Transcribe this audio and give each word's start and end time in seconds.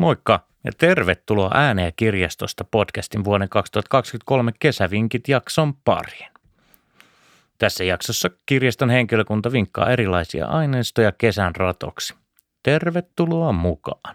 Moikka 0.00 0.40
ja 0.64 0.72
tervetuloa 0.78 1.50
Ääneä 1.54 1.92
kirjastosta 1.96 2.64
podcastin 2.64 3.24
vuoden 3.24 3.48
2023 3.48 4.52
kesävinkit 4.60 5.28
jakson 5.28 5.74
pariin. 5.74 6.30
Tässä 7.58 7.84
jaksossa 7.84 8.30
kirjaston 8.46 8.90
henkilökunta 8.90 9.52
vinkkaa 9.52 9.90
erilaisia 9.90 10.46
aineistoja 10.46 11.12
kesän 11.12 11.56
ratoksi. 11.56 12.14
Tervetuloa 12.62 13.52
mukaan! 13.52 14.14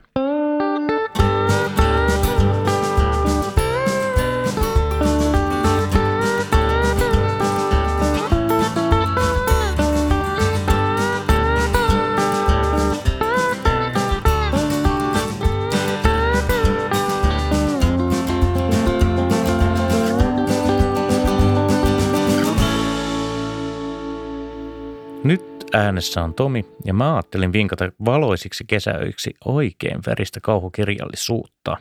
Äänessä 25.74 26.24
on 26.24 26.34
Tomi 26.34 26.66
ja 26.86 26.94
mä 26.94 27.14
ajattelin 27.14 27.54
vinkata 27.54 27.92
valoisiksi 28.06 28.64
kesäöiksi 28.68 29.34
oikein 29.46 30.00
veristä 30.08 30.40
kauhukirjallisuutta. 30.42 31.78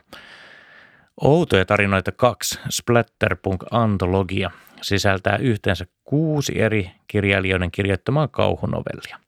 Outoja 1.21 1.65
tarinoita 1.65 2.13
2 2.13 2.61
Splatterpunk-antologia 2.71 4.51
sisältää 4.83 5.37
yhteensä 5.37 5.87
kuusi 6.05 6.61
eri 6.61 6.91
kirjailijoiden 7.09 7.71
kirjoittamaa 7.71 8.29
kauhunovellia. 8.29 9.19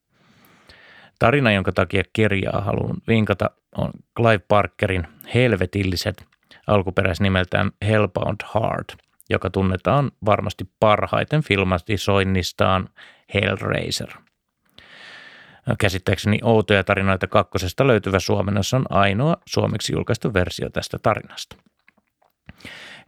Tarina, 1.19 1.53
jonka 1.53 1.73
takia 1.73 2.03
kirjaa 2.13 2.61
haluan 2.61 2.97
vinkata, 3.09 3.51
on 3.77 3.91
Clive 4.17 4.45
Parkerin 4.49 5.07
Helvetilliset 5.35 6.27
alkuperäisnimeltään 6.67 7.71
Hellbound 7.87 8.41
Heart, 8.55 8.97
joka 9.30 9.51
tunnetaan 9.51 10.11
varmasti 10.27 10.65
parhaiten 10.80 11.43
filmatisoinnistaan 11.43 12.89
Hellraiser. 13.35 14.09
Käsittääkseni 15.79 16.38
outoja 16.43 16.85
tarinoita 16.85 17.26
kakkosesta 17.26 17.87
löytyvä 17.87 18.21
suomennos 18.21 18.74
on 18.74 18.85
ainoa 18.90 19.37
suomeksi 19.46 19.93
julkaistu 19.93 20.35
versio 20.35 20.71
tästä 20.71 20.99
tarinasta. 20.99 21.57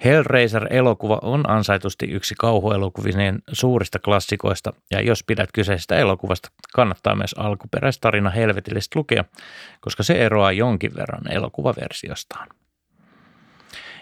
Hellraiser-elokuva 0.05 1.19
on 1.23 1.51
ansaitusti 1.51 2.07
yksi 2.07 2.35
kauhuelokuvinen 2.39 3.43
suurista 3.53 3.99
klassikoista, 3.99 4.73
ja 4.91 5.01
jos 5.01 5.25
pidät 5.25 5.51
kyseisestä 5.55 5.97
elokuvasta, 5.97 6.49
kannattaa 6.75 7.15
myös 7.15 7.35
alkuperäistarina 7.39 8.31
helvetillistä 8.31 8.99
lukea, 8.99 9.25
koska 9.81 10.03
se 10.03 10.15
eroaa 10.15 10.53
jonkin 10.53 10.95
verran 10.95 11.33
elokuvaversiostaan. 11.33 12.49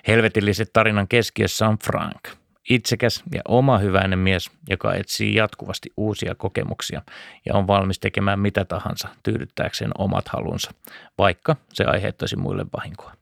Helvetilliset 0.08 0.70
tarinan 0.72 1.08
keskiössä 1.08 1.68
on 1.68 1.78
Frank– 1.78 2.20
itsekäs 2.70 3.22
ja 3.34 3.42
oma 3.48 3.78
hyväinen 3.78 4.18
mies, 4.18 4.50
joka 4.68 4.94
etsii 4.94 5.34
jatkuvasti 5.34 5.90
uusia 5.96 6.34
kokemuksia 6.34 7.02
ja 7.46 7.54
on 7.54 7.66
valmis 7.66 7.98
tekemään 7.98 8.40
mitä 8.40 8.64
tahansa 8.64 9.08
tyydyttääkseen 9.22 9.90
omat 9.98 10.28
halunsa, 10.28 10.70
vaikka 11.18 11.56
se 11.72 11.84
aiheuttaisi 11.84 12.36
muille 12.36 12.66
vahinkoa. 12.76 13.12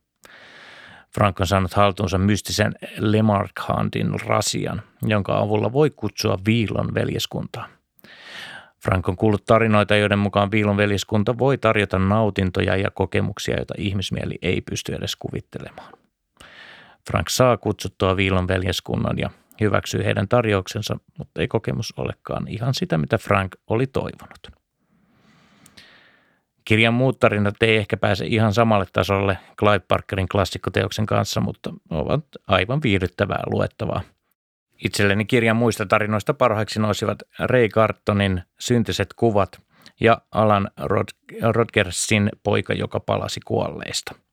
Frank 1.15 1.41
on 1.41 1.47
saanut 1.47 1.75
haltuunsa 1.75 2.19
mystisen 2.19 2.75
Lemarkhandin 2.99 4.21
rasian, 4.27 4.83
jonka 5.03 5.39
avulla 5.39 5.73
voi 5.73 5.91
kutsua 5.91 6.39
Viilon 6.47 6.95
veljeskuntaa. 6.95 7.69
Frank 8.83 9.09
on 9.09 9.17
kuullut 9.17 9.45
tarinoita, 9.45 9.97
joiden 9.97 10.19
mukaan 10.19 10.51
Viilon 10.51 10.77
veljeskunta 10.77 11.39
voi 11.39 11.59
tarjota 11.59 11.99
nautintoja 11.99 12.77
ja 12.77 12.91
kokemuksia, 12.91 13.57
joita 13.57 13.75
ihmismieli 13.79 14.39
ei 14.43 14.61
pysty 14.61 14.95
edes 14.95 15.17
kuvittelemaan. 15.17 15.98
Frank 17.09 17.29
saa 17.29 17.57
kutsuttua 17.57 18.17
Viilon 18.17 18.49
veljeskunnan 18.49 19.19
ja 19.19 19.31
hyväksyy 19.61 20.05
heidän 20.05 20.29
tarjouksensa, 20.29 20.99
mutta 21.19 21.41
ei 21.41 21.49
kokemus 21.49 21.95
olekaan 21.97 22.49
ihan 22.49 22.75
sitä, 22.75 22.99
mitä 22.99 23.19
Frank 23.19 23.57
oli 23.67 23.87
toivonut. 23.87 24.49
Kirjan 26.65 26.95
muut 26.95 27.21
tarinat 27.21 27.63
ei 27.63 27.77
ehkä 27.77 27.97
pääse 27.97 28.27
ihan 28.27 28.55
samalle 28.55 28.87
tasolle 28.93 29.39
Clive 29.59 29.79
Parkerin 29.79 30.29
klassikkoteoksen 30.29 31.07
kanssa, 31.07 31.41
mutta 31.41 31.73
ovat 31.91 32.25
aivan 32.47 32.83
viihdyttävää 32.83 33.43
luettavaa. 33.47 34.01
Itselleni 34.85 35.25
kirjan 35.25 35.57
muista 35.57 35.87
tarinoista 35.87 36.35
parhaiksi 36.35 36.81
nousivat 36.81 37.23
Ray 37.39 37.69
Cartonin 37.69 38.43
syntiset 38.59 39.15
kuvat 39.17 39.61
ja 40.01 40.19
Alan 40.33 40.69
Rod- 40.81 41.53
Rodgersin 41.53 42.29
poika, 42.43 42.75
joka 42.75 43.01
palasi 43.01 43.41
kuolleista– 43.45 44.15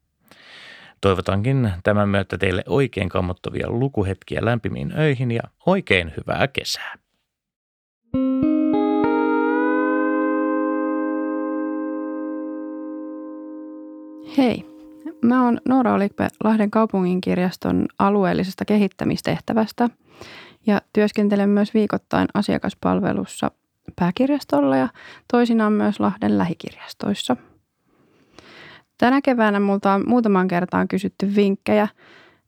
Toivotankin 1.05 1.71
tämän 1.83 2.09
myötä 2.09 2.37
teille 2.37 2.63
oikein 2.67 3.09
kammottavia 3.09 3.69
lukuhetkiä 3.69 4.45
lämpimiin 4.45 4.93
öihin 4.97 5.31
ja 5.31 5.41
oikein 5.65 6.13
hyvää 6.17 6.47
kesää. 6.47 6.95
Hei, 14.37 14.65
mä 15.21 15.45
oon 15.45 15.61
Noora 15.65 15.93
Olikpe 15.93 16.27
Lahden 16.43 16.71
kaupunginkirjaston 16.71 17.85
alueellisesta 17.99 18.65
kehittämistehtävästä 18.65 19.89
ja 20.67 20.81
työskentelen 20.93 21.49
myös 21.49 21.73
viikoittain 21.73 22.27
asiakaspalvelussa 22.33 23.51
pääkirjastolla 23.95 24.77
ja 24.77 24.89
toisinaan 25.31 25.73
myös 25.73 25.99
Lahden 25.99 26.37
lähikirjastoissa– 26.37 27.35
Tänä 28.97 29.21
keväänä 29.21 29.59
multa 29.59 29.93
on 29.93 30.03
muutaman 30.07 30.47
kertaan 30.47 30.87
kysytty 30.87 31.35
vinkkejä, 31.35 31.87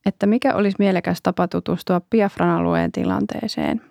että 0.05 0.25
mikä 0.25 0.55
olisi 0.55 0.75
mielekäs 0.79 1.19
tapa 1.23 1.47
tutustua 1.47 2.01
Biafran 2.09 2.49
alueen 2.49 2.91
tilanteeseen. 2.91 3.81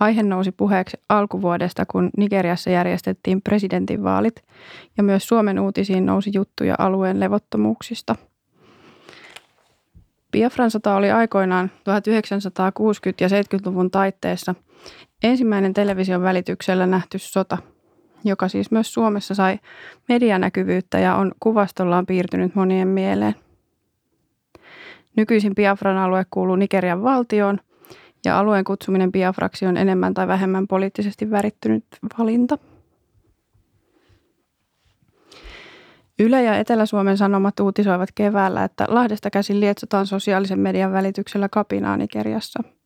Aihe 0.00 0.22
nousi 0.22 0.52
puheeksi 0.52 0.96
alkuvuodesta, 1.08 1.86
kun 1.86 2.10
Nigeriassa 2.16 2.70
järjestettiin 2.70 3.42
presidentinvaalit 3.42 4.44
ja 4.96 5.02
myös 5.02 5.28
Suomen 5.28 5.60
uutisiin 5.60 6.06
nousi 6.06 6.30
juttuja 6.34 6.74
alueen 6.78 7.20
levottomuuksista. 7.20 8.14
Biafran 10.32 10.70
sota 10.70 10.96
oli 10.96 11.10
aikoinaan 11.10 11.70
1960- 11.74 11.82
ja 13.20 13.28
70-luvun 13.28 13.90
taitteessa 13.90 14.54
ensimmäinen 15.22 15.74
television 15.74 16.22
välityksellä 16.22 16.86
nähty 16.86 17.18
sota– 17.18 17.58
joka 18.24 18.48
siis 18.48 18.70
myös 18.70 18.94
Suomessa 18.94 19.34
sai 19.34 19.58
medianäkyvyyttä 20.08 20.98
ja 20.98 21.14
on 21.14 21.32
kuvastollaan 21.40 22.06
piirtynyt 22.06 22.54
monien 22.54 22.88
mieleen. 22.88 23.34
Nykyisin 25.16 25.54
Biafran 25.54 25.96
alue 25.96 26.26
kuuluu 26.30 26.56
Nigerian 26.56 27.02
valtioon 27.02 27.58
ja 28.24 28.38
alueen 28.38 28.64
kutsuminen 28.64 29.12
Biafraksi 29.12 29.66
on 29.66 29.76
enemmän 29.76 30.14
tai 30.14 30.28
vähemmän 30.28 30.66
poliittisesti 30.66 31.30
värittynyt 31.30 31.84
valinta. 32.18 32.58
Yle 36.18 36.42
ja 36.42 36.56
Etelä-Suomen 36.56 37.16
Sanomat 37.16 37.60
uutisoivat 37.60 38.08
keväällä, 38.14 38.64
että 38.64 38.84
Lahdesta 38.88 39.30
käsin 39.30 39.60
lietsotaan 39.60 40.06
sosiaalisen 40.06 40.60
median 40.60 40.92
välityksellä 40.92 41.48
kapinaa 41.48 41.96
Nigeriassa– 41.96 42.62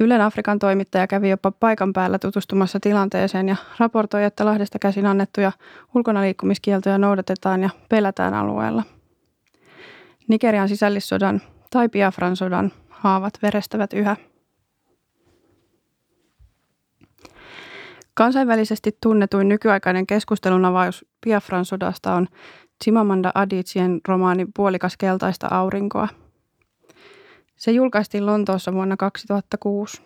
Ylen 0.00 0.20
Afrikan 0.20 0.58
toimittaja 0.58 1.06
kävi 1.06 1.30
jopa 1.30 1.50
paikan 1.50 1.92
päällä 1.92 2.18
tutustumassa 2.18 2.80
tilanteeseen 2.80 3.48
ja 3.48 3.56
raportoi, 3.78 4.24
että 4.24 4.44
Lahdesta 4.44 4.78
käsin 4.78 5.06
annettuja 5.06 5.52
ulkonaliikkumiskieltoja 5.94 6.98
noudatetaan 6.98 7.62
ja 7.62 7.70
pelätään 7.88 8.34
alueella. 8.34 8.82
Nigerian 10.28 10.68
sisällissodan 10.68 11.40
tai 11.70 11.88
Biafran 11.88 12.36
sodan 12.36 12.72
haavat 12.88 13.34
verestävät 13.42 13.92
yhä. 13.92 14.16
Kansainvälisesti 18.14 18.98
tunnetuin 19.02 19.48
nykyaikainen 19.48 20.06
keskustelun 20.06 20.64
avaus 20.64 21.04
Biafran 21.26 21.64
sodasta 21.64 22.14
on 22.14 22.28
Chimamanda 22.84 23.32
Adicien 23.34 24.00
romaani 24.08 24.46
Puolikas 24.56 24.96
keltaista 24.96 25.48
aurinkoa– 25.50 26.08
se 27.56 27.70
julkaistiin 27.70 28.26
Lontoossa 28.26 28.72
vuonna 28.72 28.96
2006. 28.96 30.02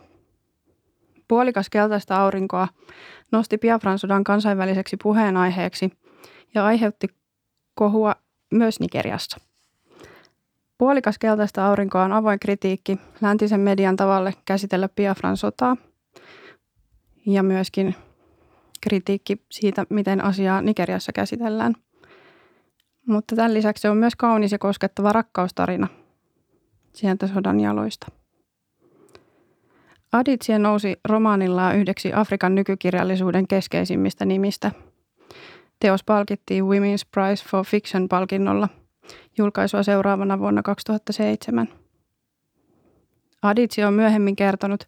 Puolikas 1.28 1.70
keltaista 1.70 2.16
aurinkoa 2.16 2.68
nosti 3.32 3.58
Biafran 3.58 3.98
sodan 3.98 4.24
kansainväliseksi 4.24 4.96
puheenaiheeksi 5.02 5.90
ja 6.54 6.66
aiheutti 6.66 7.06
kohua 7.74 8.14
myös 8.50 8.80
Nigeriassa. 8.80 9.40
Puolikas 10.78 11.18
keltaista 11.18 11.66
aurinkoa 11.66 12.04
on 12.04 12.12
avoin 12.12 12.38
kritiikki 12.38 12.98
läntisen 13.20 13.60
median 13.60 13.96
tavalle 13.96 14.34
käsitellä 14.44 14.88
Biafran 14.88 15.36
sotaa 15.36 15.76
ja 17.26 17.42
myöskin 17.42 17.94
kritiikki 18.80 19.42
siitä, 19.50 19.86
miten 19.90 20.24
asiaa 20.24 20.62
Nigeriassa 20.62 21.12
käsitellään. 21.12 21.74
Mutta 23.06 23.36
tämän 23.36 23.54
lisäksi 23.54 23.82
se 23.82 23.90
on 23.90 23.96
myös 23.96 24.16
kaunis 24.16 24.52
ja 24.52 24.58
koskettava 24.58 25.12
rakkaustarina– 25.12 25.88
sieltä 26.98 27.26
sodan 27.26 27.60
jaloista. 27.60 28.06
Aditsia 30.12 30.58
nousi 30.58 30.96
romaanillaan 31.04 31.76
yhdeksi 31.76 32.12
Afrikan 32.14 32.54
nykykirjallisuuden 32.54 33.48
keskeisimmistä 33.48 34.24
nimistä. 34.24 34.70
Teos 35.80 36.04
palkittiin 36.04 36.64
Women's 36.64 37.08
Prize 37.14 37.44
for 37.44 37.64
Fiction-palkinnolla 37.64 38.68
julkaisua 39.38 39.82
seuraavana 39.82 40.38
vuonna 40.38 40.62
2007. 40.62 41.68
Aditsi 43.42 43.84
on 43.84 43.94
myöhemmin 43.94 44.36
kertonut, 44.36 44.84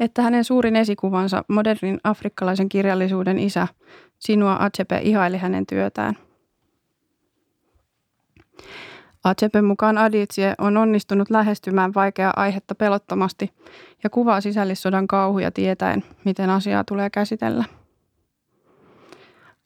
että 0.00 0.22
hänen 0.22 0.44
suurin 0.44 0.76
esikuvansa, 0.76 1.44
modernin 1.48 2.00
afrikkalaisen 2.04 2.68
kirjallisuuden 2.68 3.38
isä, 3.38 3.68
Sinua 4.18 4.56
Achepe, 4.60 5.00
ihaili 5.02 5.38
hänen 5.38 5.66
työtään. 5.66 6.18
Achepen 9.26 9.64
mukaan 9.64 9.98
Aditsie 9.98 10.54
on 10.58 10.76
onnistunut 10.76 11.30
lähestymään 11.30 11.94
vaikeaa 11.94 12.32
aihetta 12.36 12.74
pelottomasti 12.74 13.52
ja 14.04 14.10
kuvaa 14.10 14.40
sisällissodan 14.40 15.06
kauhuja 15.06 15.50
tietäen, 15.50 16.04
miten 16.24 16.50
asiaa 16.50 16.84
tulee 16.84 17.10
käsitellä. 17.10 17.64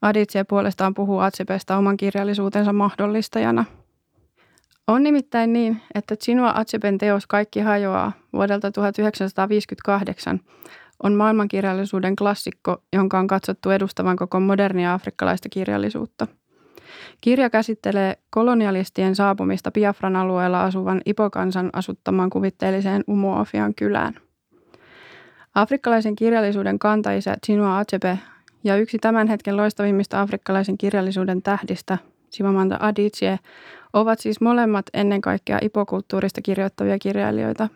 Aditsie 0.03 0.45
puolestaan 0.45 0.95
puhuu 0.95 1.19
Achepesta 1.19 1.77
oman 1.77 1.97
kirjallisuutensa 1.97 2.73
mahdollistajana. 2.73 3.65
On 4.87 5.03
nimittäin 5.03 5.53
niin, 5.53 5.83
että 5.95 6.17
Chinua 6.17 6.53
Achepen 6.57 6.99
teos 6.99 7.27
Kaikki 7.27 7.61
hajoaa 7.61 8.13
vuodelta 8.33 8.73
1958 8.73 10.41
on 11.03 11.15
maailmankirjallisuuden 11.15 12.17
klassikko, 12.17 12.83
jonka 12.93 13.19
on 13.19 13.27
katsottu 13.27 13.71
edustavan 13.71 14.17
koko 14.17 14.41
modernia 14.41 14.95
afrikkalaista 14.95 15.49
kirjallisuutta– 15.49 16.27
Kirja 17.21 17.51
käsittelee 17.51 18.19
kolonialistien 18.31 19.17
saapumista 19.17 19.71
Biafran 19.71 20.17
alueella 20.17 20.63
asuvan 20.65 21.01
Ipokansan 21.07 21.71
asuttamaan 21.73 22.31
kuvitteelliseen 22.31 23.05
Umuofian 23.07 23.75
kylään. 23.75 24.15
Afrikkalaisen 25.55 26.17
kirjallisuuden 26.17 26.79
kantaisä 26.79 27.37
Chinua 27.47 27.79
Achebe 27.79 28.19
ja 28.65 28.77
yksi 28.77 28.99
tämän 28.99 29.29
hetken 29.29 29.57
loistavimmista 29.57 30.21
afrikkalaisen 30.21 30.79
kirjallisuuden 30.79 31.43
tähdistä, 31.43 31.99
Chimamanda 32.33 32.77
Adichie, 32.81 33.39
ovat 33.93 34.19
siis 34.19 34.41
molemmat 34.41 34.87
ennen 34.95 35.21
kaikkea 35.21 35.59
ipokulttuurista 35.63 36.43
kirjoittavia 36.43 36.99
kirjailijoita. 36.99 37.69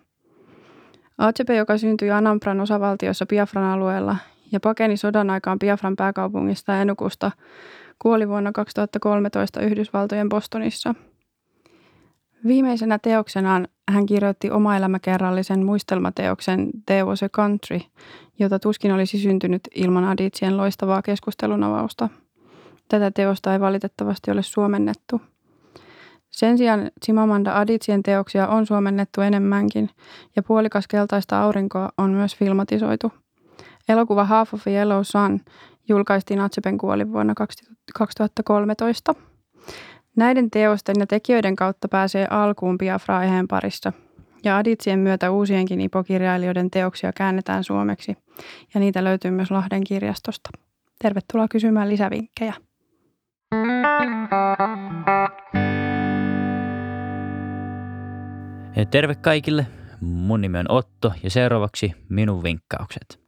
Achebe, 1.18 1.56
joka 1.56 1.78
syntyi 1.78 2.10
Anampran 2.10 2.60
osavaltiossa 2.60 3.26
Biafran 3.26 3.64
alueella 3.64 4.16
ja 4.52 4.60
pakeni 4.60 4.96
sodan 4.96 5.30
aikaan 5.30 5.58
Biafran 5.58 5.96
pääkaupungista 5.96 6.80
Enukusta, 6.80 7.30
kuoli 7.98 8.28
vuonna 8.28 8.52
2013 8.52 9.60
Yhdysvaltojen 9.60 10.28
Bostonissa. 10.28 10.94
Viimeisenä 12.46 12.98
teoksenaan 12.98 13.68
hän 13.88 14.06
kirjoitti 14.06 14.50
omaelämäkerrallisen 14.50 15.64
muistelmateoksen 15.64 16.70
There 16.86 17.04
was 17.04 17.22
a 17.22 17.28
country, 17.28 17.80
jota 18.38 18.58
tuskin 18.58 18.92
olisi 18.92 19.18
syntynyt 19.18 19.68
ilman 19.74 20.04
Aditsien 20.04 20.56
loistavaa 20.56 21.02
keskustelunavausta. 21.02 22.08
Tätä 22.88 23.10
teosta 23.10 23.52
ei 23.52 23.60
valitettavasti 23.60 24.30
ole 24.30 24.42
suomennettu. 24.42 25.20
Sen 26.30 26.58
sijaan 26.58 26.90
Chimamanda 27.04 27.58
Aditsien 27.58 28.02
teoksia 28.02 28.48
on 28.48 28.66
suomennettu 28.66 29.20
enemmänkin 29.20 29.90
ja 30.36 30.42
puolikas 30.42 30.88
keltaista 30.88 31.42
aurinkoa 31.42 31.88
on 31.98 32.10
myös 32.10 32.36
filmatisoitu. 32.36 33.12
Elokuva 33.88 34.24
Half 34.24 34.54
of 34.54 34.66
Yellow 34.66 35.00
Sun 35.02 35.40
julkaistiin 35.88 36.40
Atsepen 36.40 36.78
kuoli 36.78 37.12
vuonna 37.12 37.34
2013. 37.94 39.14
Näiden 40.16 40.50
teosten 40.50 40.96
ja 40.98 41.06
tekijöiden 41.06 41.56
kautta 41.56 41.88
pääsee 41.88 42.26
alkuun 42.30 42.78
Biafra-aiheen 42.78 43.48
parissa. 43.48 43.92
Ja 44.44 44.56
Aditsien 44.56 44.98
myötä 44.98 45.30
uusienkin 45.30 45.80
ipokirjailijoiden 45.80 46.70
teoksia 46.70 47.12
käännetään 47.12 47.64
suomeksi. 47.64 48.16
Ja 48.74 48.80
niitä 48.80 49.04
löytyy 49.04 49.30
myös 49.30 49.50
Lahden 49.50 49.84
kirjastosta. 49.84 50.50
Tervetuloa 51.02 51.48
kysymään 51.48 51.88
lisävinkkejä. 51.88 52.54
Terve 58.90 59.14
kaikille. 59.14 59.66
Mun 60.00 60.40
nimi 60.40 60.58
on 60.58 60.70
Otto 60.70 61.12
ja 61.22 61.30
seuraavaksi 61.30 61.92
minun 62.08 62.42
vinkkaukset. 62.42 63.23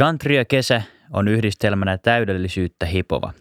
Country 0.00 0.34
ja 0.34 0.44
kesä 0.44 0.82
on 1.12 1.28
yhdistelmänä 1.28 1.98
täydellisyyttä 1.98 2.86
hipova. 2.86 3.32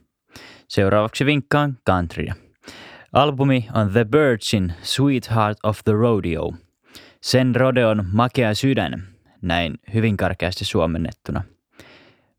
Seuraavaksi 0.68 1.26
vinkkaan 1.26 1.78
countrya. 1.90 2.34
Albumi 3.14 3.68
on 3.74 3.92
The 3.92 4.06
Birdsin 4.06 4.74
Sweetheart 4.82 5.58
of 5.64 5.80
the 5.86 5.94
Rodeo. 5.94 6.54
Sen 7.22 7.56
rodeon 7.56 8.06
makea 8.12 8.54
sydän, 8.54 9.08
näin 9.42 9.74
hyvin 9.94 10.18
karkeasti 10.18 10.66
suomennettuna. 10.66 11.44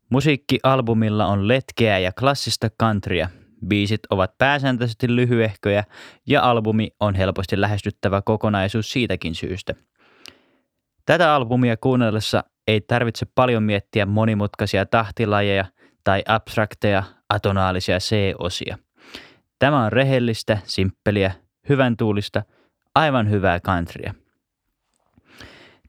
Musiikki 0.09 0.59
albumilla 0.63 1.25
on 1.25 1.47
letkeä 1.47 1.99
ja 1.99 2.11
klassista 2.11 2.69
countrya. 2.81 3.29
Biisit 3.67 4.01
ovat 4.09 4.37
pääsääntöisesti 4.37 5.15
lyhyehköjä 5.15 5.83
ja 6.27 6.49
albumi 6.49 6.89
on 6.99 7.15
helposti 7.15 7.61
lähestyttävä 7.61 8.21
kokonaisuus 8.21 8.91
siitäkin 8.91 9.35
syystä. 9.35 9.73
Tätä 11.05 11.35
albumia 11.35 11.77
kuunnellessa 11.77 12.43
ei 12.67 12.81
tarvitse 12.81 13.25
paljon 13.35 13.63
miettiä 13.63 14.05
monimutkaisia 14.05 14.85
tahtilajeja 14.85 15.65
tai 16.03 16.23
abstrakteja 16.27 17.03
atonaalisia 17.29 17.99
C-osia. 17.99 18.77
Tämä 19.59 19.85
on 19.85 19.91
rehellistä, 19.91 20.57
simppeliä, 20.63 21.31
hyvän 21.69 21.97
tuulista, 21.97 22.43
aivan 22.95 23.29
hyvää 23.29 23.59
countrya. 23.59 24.13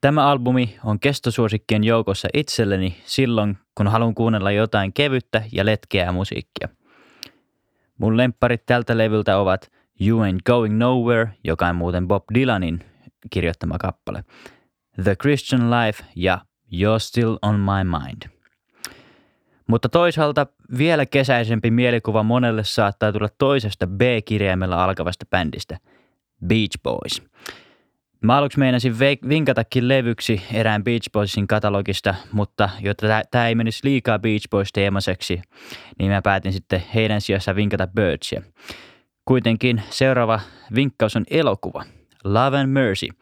Tämä 0.00 0.26
albumi 0.30 0.78
on 0.84 1.00
kestosuosikkien 1.00 1.84
joukossa 1.84 2.28
itselleni 2.34 3.02
silloin, 3.04 3.58
kun 3.74 3.88
haluan 3.88 4.14
kuunnella 4.14 4.50
jotain 4.50 4.92
kevyttä 4.92 5.42
ja 5.52 5.66
letkeää 5.66 6.12
musiikkia. 6.12 6.69
Mun 7.98 8.16
lempparit 8.16 8.66
tältä 8.66 8.98
levyltä 8.98 9.38
ovat 9.38 9.72
You 10.00 10.20
Ain't 10.20 10.40
Going 10.46 10.78
Nowhere, 10.78 11.28
joka 11.44 11.66
on 11.66 11.76
muuten 11.76 12.08
Bob 12.08 12.24
Dylanin 12.34 12.84
kirjoittama 13.30 13.78
kappale, 13.78 14.24
The 15.04 15.16
Christian 15.16 15.70
Life 15.70 16.04
ja 16.16 16.38
You're 16.72 16.98
Still 16.98 17.36
On 17.42 17.60
My 17.60 17.98
Mind. 18.00 18.22
Mutta 19.66 19.88
toisaalta 19.88 20.46
vielä 20.78 21.06
kesäisempi 21.06 21.70
mielikuva 21.70 22.22
monelle 22.22 22.64
saattaa 22.64 23.12
tulla 23.12 23.28
toisesta 23.38 23.86
B-kirjaimella 23.86 24.84
alkavasta 24.84 25.26
bändistä, 25.30 25.78
Beach 26.46 26.82
Boys. 26.82 27.22
Mä 28.22 28.36
aluksi 28.36 28.58
meinasin 28.58 28.98
vinkatakin 29.28 29.88
levyksi 29.88 30.42
erään 30.52 30.84
Beach 30.84 31.12
Boysin 31.12 31.46
katalogista, 31.46 32.14
mutta 32.32 32.70
jotta 32.80 33.06
tämä 33.30 33.48
ei 33.48 33.54
menisi 33.54 33.80
liikaa 33.84 34.19
Beach 34.19 34.48
Boys-teemaseksi, 34.50 35.42
niin 35.98 36.10
mä 36.10 36.22
päätin 36.22 36.52
sitten 36.52 36.82
heidän 36.94 37.20
sijassa 37.20 37.54
vinkata 37.54 37.86
Birdsia. 37.86 38.42
Kuitenkin 39.24 39.82
seuraava 39.90 40.41
vinkkaus 40.74 41.17
on 41.17 41.24
elokuva, 41.31 41.84
Love 42.24 42.58
and 42.58 42.69
Mercy– 42.69 43.08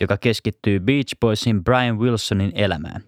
joka 0.00 0.16
keskittyy 0.16 0.80
Beach 0.80 1.16
Boysin 1.20 1.64
Brian 1.64 1.98
Wilsonin 1.98 2.52
elämään. 2.54 3.02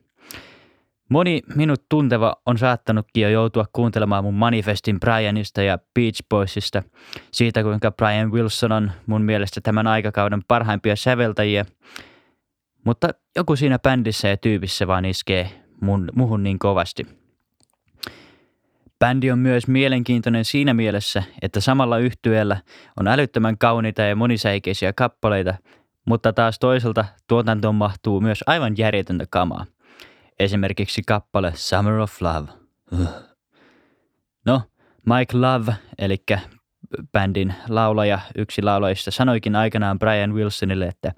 Moni 1.08 1.42
minut 1.54 1.82
tunteva 1.88 2.36
on 2.46 2.58
saattanutkin 2.58 3.22
jo 3.22 3.28
joutua 3.28 3.64
kuuntelemaan 3.72 4.24
mun 4.24 4.34
manifestin 4.34 5.00
Brianista 5.00 5.62
ja 5.62 5.78
Beach 5.94 6.22
Boysista, 6.30 6.82
siitä 7.30 7.62
kuinka 7.62 7.90
Brian 7.90 8.32
Wilson 8.32 8.72
on 8.72 8.92
mun 9.06 9.22
mielestä 9.22 9.60
tämän 9.60 9.86
aikakauden 9.86 10.42
parhaimpia 10.48 10.96
säveltäjiä, 10.96 11.64
mutta 12.84 13.08
joku 13.36 13.56
siinä 13.56 13.78
bändissä 13.78 14.28
ja 14.28 14.36
tyypissä 14.36 14.86
vaan 14.86 15.04
iskee 15.04 15.50
mun, 15.80 16.08
muhun 16.14 16.42
niin 16.42 16.58
kovasti. 16.58 17.06
Bändi 18.98 19.30
on 19.30 19.38
myös 19.38 19.68
mielenkiintoinen 19.68 20.44
siinä 20.44 20.74
mielessä, 20.74 21.22
että 21.42 21.60
samalla 21.60 21.98
yhtyeellä 21.98 22.56
on 23.00 23.08
älyttömän 23.08 23.58
kauniita 23.58 24.02
ja 24.02 24.16
monisäikeisiä 24.16 24.92
kappaleita, 24.92 25.54
mutta 26.06 26.32
taas 26.32 26.58
toisaalta 26.58 27.04
tuotantoon 27.28 27.74
mahtuu 27.74 28.20
myös 28.20 28.44
aivan 28.46 28.74
järjetöntä 28.78 29.24
kamaa. 29.30 29.66
Esimerkiksi 30.38 31.02
kappale 31.06 31.52
Summer 31.54 31.94
of 31.94 32.22
Love. 32.22 32.48
No, 34.46 34.62
Mike 35.06 35.38
Love, 35.38 35.72
eli 35.98 36.16
bändin 37.12 37.54
laulaja, 37.68 38.18
yksi 38.36 38.62
laulajista, 38.62 39.10
sanoikin 39.10 39.56
aikanaan 39.56 39.98
Brian 39.98 40.34
Wilsonille, 40.34 40.86
että 40.86 41.12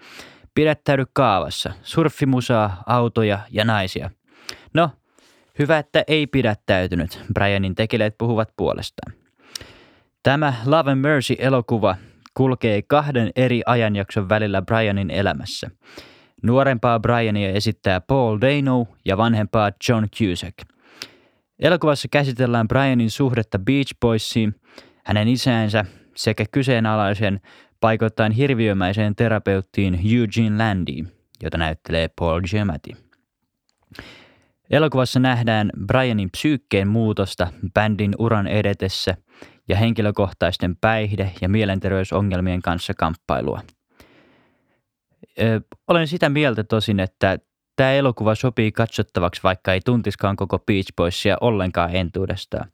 pidättäydy 0.54 1.04
kaavassa, 1.12 1.72
surfimusaa, 1.82 2.82
autoja 2.86 3.38
ja 3.50 3.64
naisia. 3.64 4.10
No, 4.74 4.90
hyvä, 5.58 5.78
että 5.78 6.04
ei 6.06 6.26
pidättäytynyt, 6.26 7.20
Brianin 7.34 7.74
tekeleet 7.74 8.18
puhuvat 8.18 8.48
puolestaan. 8.56 9.12
Tämä 10.22 10.54
Love 10.66 10.90
and 10.90 11.00
Mercy-elokuva 11.00 11.96
kulkee 12.38 12.82
kahden 12.82 13.30
eri 13.36 13.62
ajanjakson 13.66 14.28
välillä 14.28 14.62
Brianin 14.62 15.10
elämässä. 15.10 15.70
Nuorempaa 16.42 17.00
Briania 17.00 17.50
esittää 17.50 18.00
Paul 18.00 18.38
Dano 18.40 18.86
ja 19.04 19.16
vanhempaa 19.16 19.72
John 19.88 20.06
Cusack. 20.16 20.58
Elokuvassa 21.58 22.08
käsitellään 22.10 22.68
Brianin 22.68 23.10
suhdetta 23.10 23.58
Beach 23.58 23.94
Boysiin, 24.00 24.54
hänen 25.04 25.28
isäänsä 25.28 25.84
sekä 26.16 26.44
kyseenalaisen 26.50 27.40
paikoittain 27.80 28.32
hirviömäiseen 28.32 29.16
terapeuttiin 29.16 29.94
Eugene 29.94 30.64
Landyin, 30.64 31.08
jota 31.42 31.58
näyttelee 31.58 32.08
Paul 32.18 32.40
Giamatti. 32.40 32.96
Elokuvassa 34.70 35.20
nähdään 35.20 35.70
Brianin 35.86 36.30
psyykkeen 36.30 36.88
muutosta 36.88 37.48
bändin 37.74 38.14
uran 38.18 38.46
edetessä 38.46 39.16
ja 39.68 39.76
henkilökohtaisten 39.76 40.76
päihde- 40.76 41.32
ja 41.40 41.48
mielenterveysongelmien 41.48 42.62
kanssa 42.62 42.94
kamppailua. 42.94 43.60
Ö, 45.40 45.60
olen 45.88 46.08
sitä 46.08 46.28
mieltä 46.28 46.64
tosin, 46.64 47.00
että 47.00 47.38
tämä 47.76 47.92
elokuva 47.92 48.34
sopii 48.34 48.72
katsottavaksi, 48.72 49.42
vaikka 49.42 49.72
ei 49.72 49.80
tuntiskaan 49.84 50.36
koko 50.36 50.58
Beach 50.58 50.92
Boysia 50.96 51.36
ollenkaan 51.40 51.94
entuudestaan. 51.94 52.70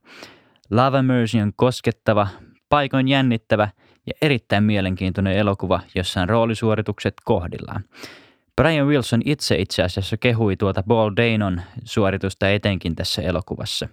Lava 0.71 1.03
Mercy 1.03 1.39
on 1.39 1.53
koskettava, 1.57 2.29
paikoin 2.69 3.09
jännittävä 3.09 3.69
ja 4.07 4.13
erittäin 4.23 4.65
mielenkiintoinen 4.65 5.37
elokuva, 5.37 5.81
jossa 5.95 6.21
on 6.21 6.29
roolisuoritukset 6.29 7.15
kohdillaan. 7.25 7.85
Brian 8.63 8.87
Wilson 8.87 9.21
itse 9.25 9.57
itse 9.57 9.83
asiassa 9.83 10.17
kehui 10.17 10.57
tuota 10.57 10.83
Paul 10.83 11.11
Danon 11.17 11.63
suoritusta 11.85 12.49
etenkin 12.49 12.97
tässä 12.97 13.23
elokuvassa. 13.23 13.89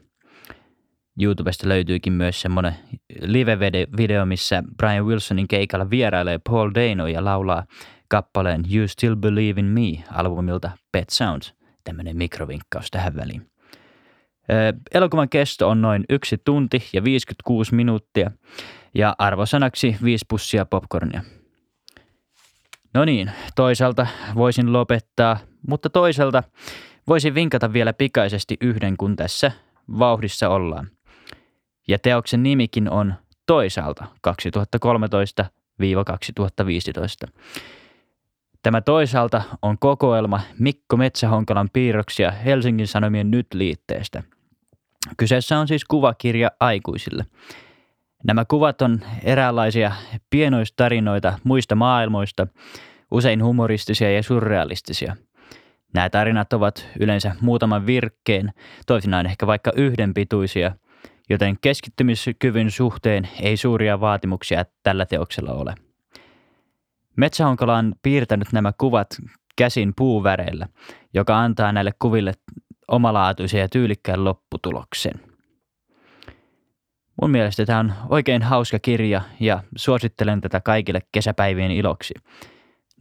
YouTubesta 1.22 1.70
löytyykin 1.70 2.14
myös 2.14 2.42
semmoinen 2.42 2.76
live-video, 3.22 4.26
missä 4.26 4.64
Brian 4.78 5.06
Wilsonin 5.06 5.48
keikalla 5.48 5.90
vierailee 5.90 6.40
Paul 6.50 6.72
Dano 6.76 7.08
ja 7.08 7.26
laulaa 7.26 7.66
kappaleen 8.08 8.64
You 8.74 8.88
Still 8.88 9.16
Believe 9.16 9.60
in 9.60 9.66
Me 9.66 10.04
albumilta 10.12 10.72
Pet 10.92 11.10
Sounds. 11.10 11.54
Tämmöinen 11.84 12.18
mikrovinkkaus 12.18 12.92
tähän 12.92 13.16
väliin. 13.16 13.52
Elokuvan 14.94 15.30
kesto 15.30 15.70
on 15.70 15.82
noin 15.82 16.04
yksi 16.10 16.38
tunti 16.46 16.84
ja 16.94 17.04
56 17.04 17.76
minuuttia 17.76 18.32
ja 18.94 19.16
arvosanaksi 19.18 19.98
viisi 20.04 20.26
pussia 20.30 20.66
popcornia. 20.66 21.24
No 22.94 23.06
niin, 23.06 23.32
toisaalta 23.56 24.08
voisin 24.36 24.74
lopettaa, 24.74 25.38
mutta 25.68 25.90
toisaalta 25.90 26.44
voisin 27.08 27.36
vinkata 27.36 27.74
vielä 27.74 27.94
pikaisesti 27.94 28.58
yhden, 28.62 28.98
kun 28.98 29.16
tässä 29.16 29.52
vauhdissa 30.00 30.50
ollaan. 30.50 30.88
Ja 31.88 32.00
teoksen 32.00 32.44
nimikin 32.44 32.90
on 32.90 33.14
Toisaalta 33.46 34.06
2013-2015. 34.28 34.32
Tämä 38.64 38.82
toisaalta 38.82 39.42
on 39.62 39.78
kokoelma 39.80 40.42
Mikko 40.60 40.98
Metsähonkalan 40.98 41.70
piirroksia 41.74 42.32
Helsingin 42.32 42.88
Sanomien 42.88 43.32
Nyt-liitteestä. 43.32 44.24
Kyseessä 45.18 45.60
on 45.60 45.68
siis 45.68 45.86
kuvakirja 45.86 46.52
aikuisille. 46.60 47.26
Nämä 48.24 48.46
kuvat 48.46 48.82
on 48.82 49.00
eräänlaisia 49.24 49.92
pienoistarinoita 50.30 51.40
muista 51.44 51.76
maailmoista, 51.76 52.48
usein 53.12 53.44
humoristisia 53.44 54.12
ja 54.12 54.24
surrealistisia. 54.24 55.16
Nämä 55.94 56.10
tarinat 56.10 56.54
ovat 56.54 56.88
yleensä 57.00 57.36
muutaman 57.42 57.86
virkkeen, 57.86 58.54
toisinaan 58.88 59.26
ehkä 59.26 59.48
vaikka 59.48 59.72
yhden 59.76 60.14
pituisia, 60.14 60.72
joten 61.32 61.58
keskittymiskyvyn 61.62 62.72
suhteen 62.72 63.30
ei 63.42 63.58
suuria 63.58 64.00
vaatimuksia 64.00 64.66
tällä 64.84 65.06
teoksella 65.06 65.54
ole. 65.54 65.76
Metsähonkala 67.16 67.78
on 67.78 67.94
piirtänyt 68.02 68.48
nämä 68.52 68.74
kuvat 68.78 69.08
käsin 69.56 69.94
puuväreillä, 69.98 70.68
joka 71.14 71.40
antaa 71.40 71.72
näille 71.72 71.92
kuville 72.00 72.34
omalaatuisen 72.88 73.60
ja 73.60 73.70
tyylikkään 73.70 74.26
lopputuloksen. 74.26 75.14
Mun 77.22 77.32
mielestä 77.32 77.66
tämä 77.66 77.80
on 77.80 77.94
oikein 78.10 78.42
hauska 78.42 78.80
kirja 78.80 79.22
ja 79.40 79.64
suosittelen 79.76 80.42
tätä 80.42 80.62
kaikille 80.62 81.02
kesäpäivien 81.12 81.72
iloksi. 81.72 82.14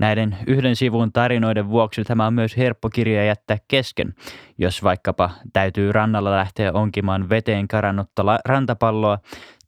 Näiden 0.01 0.37
yhden 0.47 0.77
sivun 0.77 1.13
tarinoiden 1.13 1.69
vuoksi 1.69 2.05
tämä 2.05 2.27
on 2.27 2.35
myös 2.35 2.57
herppo 2.57 2.91
kirja 2.91 3.25
jättää 3.25 3.57
kesken, 3.69 4.15
jos 4.59 4.83
vaikkapa 4.83 5.31
täytyy 5.53 5.93
rannalla 5.93 6.31
lähteä 6.31 6.73
onkimaan 6.73 7.29
veteen 7.29 7.69
karannutta 7.69 8.23
rantapalloa 8.45 9.19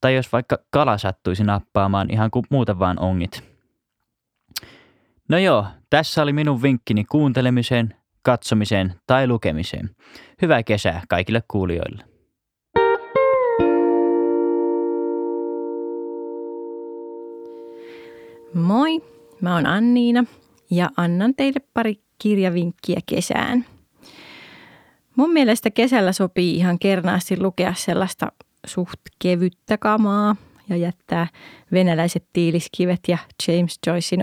tai 0.01 0.15
jos 0.15 0.33
vaikka 0.33 0.59
kala 0.71 0.99
sattuisi 0.99 1.45
nappaamaan 1.45 2.11
ihan 2.11 2.31
kuin 2.31 2.45
muuta 2.51 2.79
vaan 2.79 2.99
ongit. 2.99 3.45
No 5.29 5.39
joo, 5.39 5.67
tässä 5.91 6.23
oli 6.23 6.33
minun 6.33 6.63
vinkkini 6.63 7.05
kuuntelemiseen, 7.05 7.95
katsomiseen 8.23 8.95
tai 9.07 9.27
lukemiseen. 9.27 9.91
Hyvää 10.43 10.63
kesää 10.63 11.03
kaikille 11.09 11.43
kuulijoille. 11.49 12.05
Moi, 18.55 19.03
mä 19.43 19.55
oon 19.55 19.67
Anniina 19.67 20.25
ja 20.71 20.91
annan 20.97 21.35
teille 21.35 21.61
pari 21.75 22.01
kirjavinkkiä 22.19 23.01
kesään. 23.07 23.65
Mun 25.17 25.33
mielestä 25.33 25.71
kesällä 25.71 26.13
sopii 26.13 26.57
ihan 26.57 26.79
kernaasti 26.79 27.41
lukea 27.41 27.75
sellaista 27.75 28.33
suht 28.67 29.01
kevyttä 29.19 29.79
kamaa 29.79 30.37
ja 30.69 30.77
jättää 30.77 31.27
venäläiset 31.73 32.25
tiiliskivet 32.33 33.01
ja 33.09 33.19
James 33.49 33.79
Joycein 33.87 34.23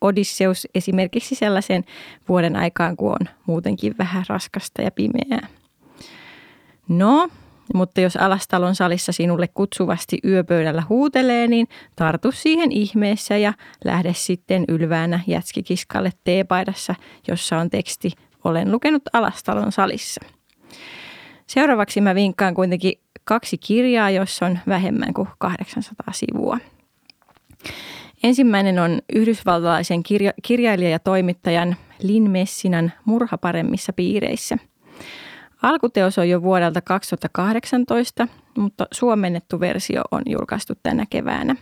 Odysseus 0.00 0.68
esimerkiksi 0.74 1.34
sellaisen 1.34 1.84
vuoden 2.28 2.56
aikaan, 2.56 2.96
kun 2.96 3.10
on 3.10 3.28
muutenkin 3.46 3.94
vähän 3.98 4.24
raskasta 4.28 4.82
ja 4.82 4.90
pimeää. 4.90 5.48
No, 6.88 7.28
mutta 7.74 8.00
jos 8.00 8.16
alastalon 8.16 8.74
salissa 8.74 9.12
sinulle 9.12 9.48
kutsuvasti 9.48 10.18
yöpöydällä 10.24 10.82
huutelee, 10.88 11.46
niin 11.46 11.68
tartu 11.96 12.32
siihen 12.32 12.72
ihmeessä 12.72 13.36
ja 13.36 13.52
lähde 13.84 14.14
sitten 14.14 14.64
ylväänä 14.68 15.20
jätskikiskalle 15.26 16.10
teepaidassa, 16.24 16.94
jossa 17.28 17.58
on 17.58 17.70
teksti 17.70 18.10
Olen 18.44 18.72
lukenut 18.72 19.02
alastalon 19.12 19.72
salissa. 19.72 20.20
Seuraavaksi 21.46 22.00
mä 22.00 22.14
vinkkaan 22.14 22.54
kuitenkin 22.54 22.92
kaksi 23.24 23.58
kirjaa, 23.58 24.10
joissa 24.10 24.46
on 24.46 24.58
vähemmän 24.68 25.14
kuin 25.14 25.28
800 25.38 26.12
sivua. 26.12 26.58
Ensimmäinen 28.22 28.78
on 28.78 28.98
yhdysvaltalaisen 29.14 30.02
kirja- 30.02 30.32
kirjailijan 30.42 30.92
ja 30.92 30.98
toimittajan 30.98 31.76
Lin 32.02 32.30
Messinan 32.30 32.92
Murha 33.04 33.38
paremmissa 33.38 33.92
piireissä. 33.92 34.58
Alkuteos 35.62 36.18
on 36.18 36.28
jo 36.28 36.42
vuodelta 36.42 36.80
2018, 36.80 38.28
mutta 38.58 38.86
suomennettu 38.92 39.60
versio 39.60 40.02
on 40.10 40.22
julkaistu 40.26 40.72
tänä 40.82 41.06
keväänä. 41.10 41.56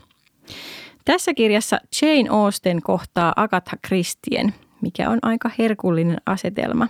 Tässä 1.05 1.35
kirjassa 1.35 1.79
Jane 2.03 2.29
Austen 2.31 2.83
kohtaa 2.83 3.33
Agatha 3.37 3.77
Christien, 3.87 4.55
mikä 4.81 5.11
on 5.11 5.19
aika 5.23 5.51
herkullinen 5.59 6.21
asetelma. 6.27 6.89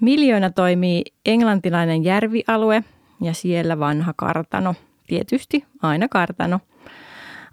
Miljoona 0.00 0.50
toimii 0.50 1.02
englantilainen 1.26 2.04
järvialue– 2.04 2.84
ja 3.20 3.34
siellä 3.34 3.78
vanha 3.78 4.14
kartano. 4.16 4.74
Tietysti 5.06 5.64
aina 5.82 6.08
kartano. 6.08 6.60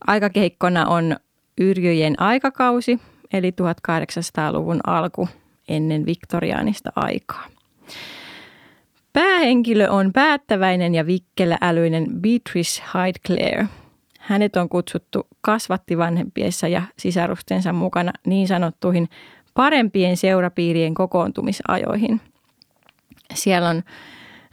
Aikakeikkona 0.07 0.85
on 0.85 1.17
Yrjöjen 1.57 2.21
aikakausi, 2.21 2.99
eli 3.33 3.51
1800-luvun 3.51 4.79
alku 4.87 5.29
ennen 5.67 6.05
viktoriaanista 6.05 6.91
aikaa. 6.95 7.45
Päähenkilö 9.13 9.89
on 9.89 10.13
päättäväinen 10.13 10.95
ja 10.95 11.05
vikkelä-älyinen 11.05 12.07
Beatrice 12.21 12.83
Hydeclair. 12.93 13.65
Hänet 14.19 14.55
on 14.55 14.69
kutsuttu 14.69 15.27
kasvattivanhempiessa 15.41 16.67
ja 16.67 16.81
sisarustensa 16.99 17.73
mukana 17.73 18.11
niin 18.25 18.47
sanottuihin 18.47 19.09
parempien 19.53 20.17
seurapiirien 20.17 20.93
kokoontumisajoihin. 20.93 22.21
Siellä 23.33 23.69
on 23.69 23.83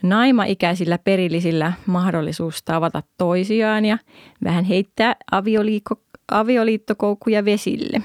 naima-ikäisillä 0.02 0.98
perillisillä 0.98 1.72
mahdollisuus 1.86 2.62
tavata 2.62 3.02
toisiaan 3.18 3.84
ja 3.84 3.98
vähän 4.44 4.64
heittää 4.64 5.16
avioliikko, 5.32 5.94
avioliittokoukkuja 6.30 7.44
vesille. 7.44 8.02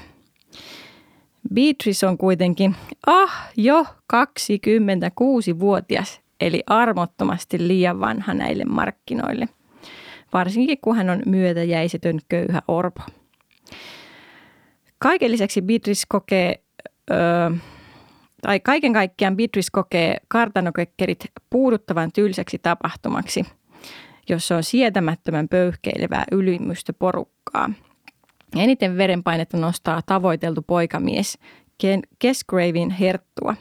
Beatrice 1.54 2.06
on 2.06 2.18
kuitenkin 2.18 2.76
ah 3.06 3.50
jo 3.56 3.86
26-vuotias, 4.12 6.20
eli 6.40 6.62
armottomasti 6.66 7.68
liian 7.68 8.00
vanha 8.00 8.34
näille 8.34 8.64
markkinoille. 8.64 9.48
Varsinkin 10.32 10.78
kun 10.82 10.96
hän 10.96 11.10
on 11.10 11.22
myötäjäisetön 11.26 12.18
köyhä 12.28 12.62
orpo. 12.68 13.00
Kaiken 14.98 15.32
lisäksi 15.32 15.62
Beatrice 15.62 16.02
kokee 16.08 16.60
öö, 17.10 17.50
tai 18.42 18.60
kaiken 18.60 18.92
kaikkiaan 18.92 19.36
Beatrice 19.36 19.68
kokee 19.72 20.16
kartanokekkerit 20.28 21.24
puuduttavan 21.50 22.12
tylsäksi 22.12 22.58
tapahtumaksi, 22.58 23.44
jossa 24.28 24.56
on 24.56 24.62
sietämättömän 24.64 25.48
pöyhkeilevää 25.48 26.24
ylimystä 26.32 26.92
porukkaa. 26.92 27.70
Eniten 28.56 28.96
verenpainetta 28.96 29.56
nostaa 29.56 30.02
tavoiteltu 30.06 30.62
poikamies 30.62 31.38
Kesgravin 32.18 32.90
herttua. 32.90 33.54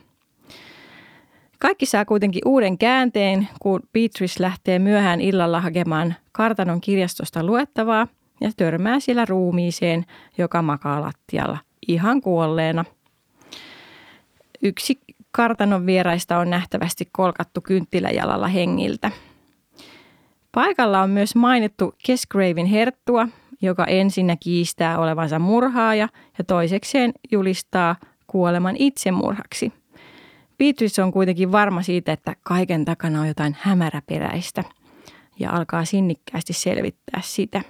Kaikki 1.65 1.85
saa 1.85 2.05
kuitenkin 2.05 2.41
uuden 2.45 2.77
käänteen, 2.77 3.47
kun 3.61 3.79
Beatrice 3.93 4.43
lähtee 4.43 4.79
myöhään 4.79 5.21
illalla 5.21 5.61
hakemaan 5.61 6.15
kartanon 6.31 6.81
kirjastosta 6.81 7.43
luettavaa 7.43 8.07
ja 8.41 8.51
törmää 8.57 8.99
siellä 8.99 9.25
ruumiiseen, 9.25 10.05
joka 10.37 10.61
makaa 10.61 11.01
lattialla 11.01 11.57
ihan 11.87 12.21
kuolleena– 12.21 12.85
Yksi 14.61 14.99
kartanon 15.31 15.85
vieraista 15.85 16.37
on 16.37 16.49
nähtävästi 16.49 17.09
kolkattu 17.11 17.61
kynttiläjalalla 17.61 18.47
hengiltä. 18.47 19.11
Paikalla 20.51 21.01
on 21.01 21.09
myös 21.09 21.35
mainittu 21.35 21.95
Kesgraven 22.05 22.65
herttua, 22.65 23.27
joka 23.61 23.85
ensinnä 23.85 24.35
kiistää 24.39 24.99
olevansa 24.99 25.39
murhaaja 25.39 26.09
ja 26.37 26.43
toisekseen 26.43 27.11
julistaa 27.31 27.95
kuoleman 28.27 28.75
itsemurhaksi. 28.79 29.73
Beatrice 30.57 31.03
on 31.03 31.11
kuitenkin 31.11 31.51
varma 31.51 31.81
siitä, 31.81 32.13
että 32.13 32.35
kaiken 32.43 32.85
takana 32.85 33.21
on 33.21 33.27
jotain 33.27 33.57
hämäräperäistä 33.59 34.63
ja 35.39 35.51
alkaa 35.51 35.85
sinnikkäästi 35.85 36.53
selvittää 36.53 37.21
sitä. 37.23 37.61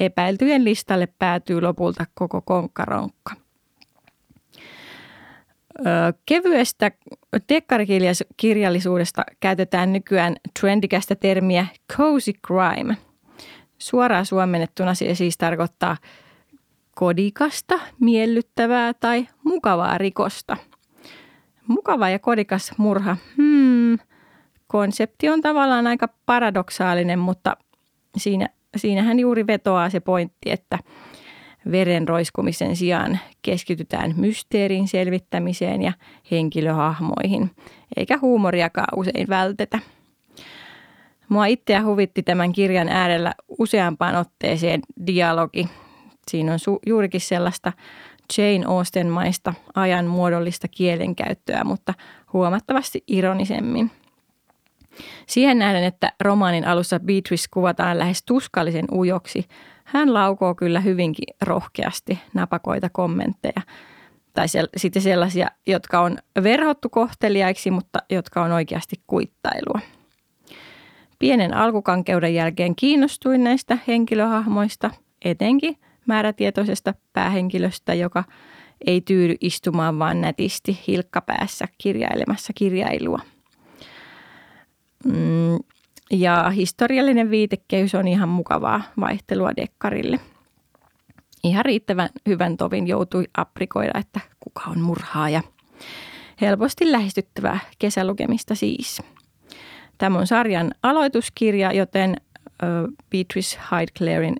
Epäiltyjen 0.00 0.64
listalle 0.64 1.08
päätyy 1.18 1.60
lopulta 1.60 2.04
koko 2.14 2.40
konkkaronkka. 2.40 3.34
Kevyestä 6.26 6.90
dekkarikirjallisuudesta 7.48 9.24
käytetään 9.40 9.92
nykyään 9.92 10.36
trendikästä 10.60 11.14
termiä 11.14 11.66
cozy 11.92 12.32
crime. 12.46 12.96
Suoraan 13.78 14.26
suomennettuna 14.26 14.94
se 14.94 15.14
siis 15.14 15.38
tarkoittaa 15.38 15.96
kodikasta, 16.94 17.80
miellyttävää 18.00 18.94
tai 18.94 19.28
mukavaa 19.44 19.98
rikosta. 19.98 20.56
Mukava 21.68 22.08
ja 22.08 22.18
kodikas 22.18 22.72
murha. 22.78 23.16
Hmm. 23.36 23.98
Konsepti 24.66 25.28
on 25.28 25.40
tavallaan 25.40 25.86
aika 25.86 26.08
paradoksaalinen, 26.26 27.18
mutta 27.18 27.56
siinä, 28.16 28.48
siinähän 28.76 29.18
juuri 29.18 29.46
vetoaa 29.46 29.90
se 29.90 30.00
pointti, 30.00 30.50
että– 30.50 30.78
veren 31.70 32.08
roiskumisen 32.08 32.76
sijaan 32.76 33.18
keskitytään 33.42 34.14
mysteerin 34.16 34.88
selvittämiseen 34.88 35.82
ja 35.82 35.92
henkilöhahmoihin, 36.30 37.50
eikä 37.96 38.18
huumoriakaan 38.22 38.98
usein 38.98 39.28
vältetä. 39.28 39.78
Mua 41.28 41.46
itseä 41.46 41.84
huvitti 41.84 42.22
tämän 42.22 42.52
kirjan 42.52 42.88
äärellä 42.88 43.34
useampaan 43.58 44.16
otteeseen 44.16 44.80
dialogi. 45.06 45.68
Siinä 46.30 46.52
on 46.52 46.58
su- 46.58 46.80
juurikin 46.86 47.20
sellaista 47.20 47.72
Jane 48.38 48.64
Austen-maista 48.66 49.54
ajan 49.74 50.06
muodollista 50.06 50.68
kielenkäyttöä, 50.68 51.64
mutta 51.64 51.94
huomattavasti 52.32 53.04
ironisemmin. 53.06 53.90
Siihen 55.26 55.58
nähden, 55.58 55.84
että 55.84 56.12
romaanin 56.20 56.66
alussa 56.66 57.00
Beatrice 57.00 57.46
kuvataan 57.50 57.98
lähes 57.98 58.22
tuskallisen 58.22 58.84
ujoksi, 58.92 59.44
hän 59.84 60.14
laukoo 60.14 60.54
kyllä 60.54 60.80
hyvinkin 60.80 61.36
rohkeasti 61.42 62.18
napakoita 62.34 62.88
kommentteja. 62.92 63.62
Tai 64.32 64.46
sel- 64.46 64.68
sitten 64.76 65.02
sellaisia, 65.02 65.48
jotka 65.66 66.00
on 66.00 66.18
verhottu 66.42 66.88
kohteliaiksi, 66.88 67.70
mutta 67.70 67.98
jotka 68.10 68.42
on 68.42 68.52
oikeasti 68.52 68.96
kuittailua. 69.06 69.80
Pienen 71.18 71.54
alkukankeuden 71.54 72.34
jälkeen 72.34 72.76
kiinnostuin 72.76 73.44
näistä 73.44 73.78
henkilöhahmoista, 73.86 74.90
etenkin 75.24 75.76
määrätietoisesta 76.06 76.94
päähenkilöstä, 77.12 77.94
joka 77.94 78.24
ei 78.86 79.00
tyydy 79.00 79.34
istumaan 79.40 79.98
vaan 79.98 80.20
nätisti 80.20 80.78
hilkkapäässä 80.86 81.68
kirjailemassa 81.78 82.52
kirjailua. 82.52 83.20
Mm, 85.04 85.58
ja 86.10 86.50
historiallinen 86.50 87.30
viitekehys 87.30 87.94
on 87.94 88.08
ihan 88.08 88.28
mukavaa 88.28 88.82
vaihtelua 89.00 89.56
dekkarille. 89.56 90.20
Ihan 91.44 91.64
riittävän 91.64 92.08
hyvän 92.26 92.56
tovin 92.56 92.86
joutui 92.86 93.24
aprikoida, 93.36 93.98
että 93.98 94.20
kuka 94.40 94.62
on 94.70 94.80
murhaaja. 94.80 95.42
Helposti 96.40 96.92
lähestyttävää 96.92 97.58
kesälukemista 97.78 98.54
siis. 98.54 99.02
Tämä 99.98 100.18
on 100.18 100.26
sarjan 100.26 100.74
aloituskirja, 100.82 101.72
joten 101.72 102.16
Beatrice 103.10 103.58
Hyde 103.70 104.34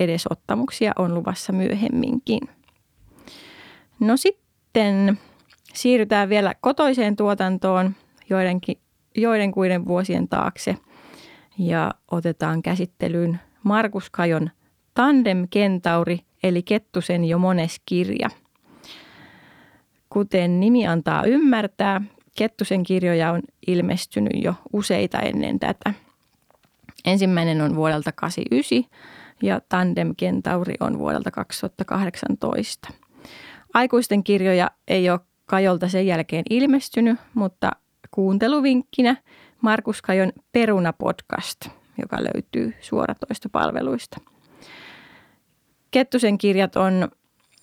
edesottamuksia 0.00 0.92
on 0.98 1.14
luvassa 1.14 1.52
myöhemminkin. 1.52 2.40
No 4.00 4.16
sitten 4.16 5.18
siirrytään 5.74 6.28
vielä 6.28 6.54
kotoiseen 6.60 7.16
tuotantoon 7.16 7.94
joidenkin, 8.30 8.78
joidenkuiden 9.16 9.86
vuosien 9.86 10.28
taakse– 10.28 10.76
ja 11.60 11.94
otetaan 12.10 12.62
käsittelyyn 12.62 13.40
Markus 13.62 14.10
Kajon 14.10 14.50
Tandem 14.94 15.46
Kentauri 15.50 16.20
eli 16.42 16.62
Kettusen 16.62 17.24
jo 17.24 17.38
mones 17.38 17.80
kirja. 17.86 18.28
Kuten 20.10 20.60
nimi 20.60 20.86
antaa 20.86 21.24
ymmärtää, 21.24 22.00
Kettusen 22.36 22.82
kirjoja 22.82 23.32
on 23.32 23.42
ilmestynyt 23.66 24.32
jo 24.44 24.54
useita 24.72 25.18
ennen 25.18 25.58
tätä. 25.58 25.94
Ensimmäinen 27.04 27.60
on 27.60 27.76
vuodelta 27.76 28.12
1989 28.12 29.19
ja 29.42 29.60
Tandem 29.68 30.14
Kentauri 30.16 30.74
on 30.80 30.98
vuodelta 30.98 31.30
2018. 31.30 32.88
Aikuisten 33.74 34.24
kirjoja 34.24 34.70
ei 34.88 35.10
ole 35.10 35.20
Kajolta 35.46 35.88
sen 35.88 36.06
jälkeen 36.06 36.44
ilmestynyt, 36.50 37.18
mutta 37.34 37.70
kuunteluvinkkinä– 38.10 39.16
Markus 39.60 40.02
Kajon 40.02 40.32
Peruna-podcast, 40.52 41.70
joka 41.98 42.16
löytyy 42.16 42.74
suoratoistopalveluista. 42.80 44.20
Kettusen 45.90 46.38
kirjat 46.38 46.76
on 46.76 47.08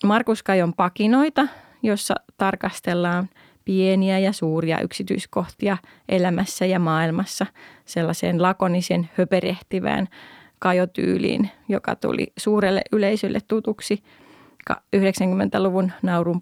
Markus 0.04 0.42
Kajon 0.42 0.74
pakinoita, 0.74 1.48
jossa 1.82 2.14
tarkastellaan 2.36 3.28
pieniä 3.64 4.18
ja 4.18 4.32
suuria 4.32 4.80
yksityiskohtia 4.80 5.76
elämässä 6.08 6.66
ja 6.66 6.78
maailmassa 6.78 7.46
sellaiseen 7.84 8.42
lakonisen 8.42 9.10
höperehtivään 9.16 10.08
kajotyyliin, 10.58 11.50
joka 11.68 11.96
tuli 11.96 12.32
suurelle 12.36 12.82
yleisölle 12.92 13.38
tutuksi 13.48 14.02
90-luvun 14.96 15.92
naurun. 16.02 16.40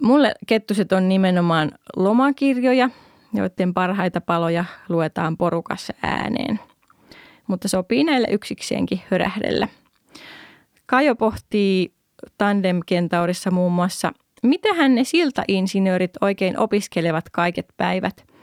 Mulle 0.00 0.34
kettuset 0.46 0.92
on 0.92 1.08
nimenomaan 1.08 1.72
lomakirjoja, 1.96 2.90
joiden 3.32 3.74
parhaita 3.74 4.20
paloja 4.20 4.64
luetaan 4.88 5.36
porukassa 5.36 5.94
ääneen. 6.02 6.60
Mutta 7.46 7.68
sopii 7.68 8.04
näille 8.04 8.28
yksikseenkin 8.30 9.00
hörähdellä. 9.10 9.68
Kajo 10.86 11.14
pohtii 11.14 11.92
tandemkentaurissa 12.38 13.50
muun 13.50 13.72
muassa, 13.72 14.12
mitähän 14.42 14.94
ne 14.94 15.04
siltainsinöörit 15.04 16.12
oikein 16.20 16.58
opiskelevat 16.58 17.30
kaiket 17.30 17.66
päivät. 17.76 18.33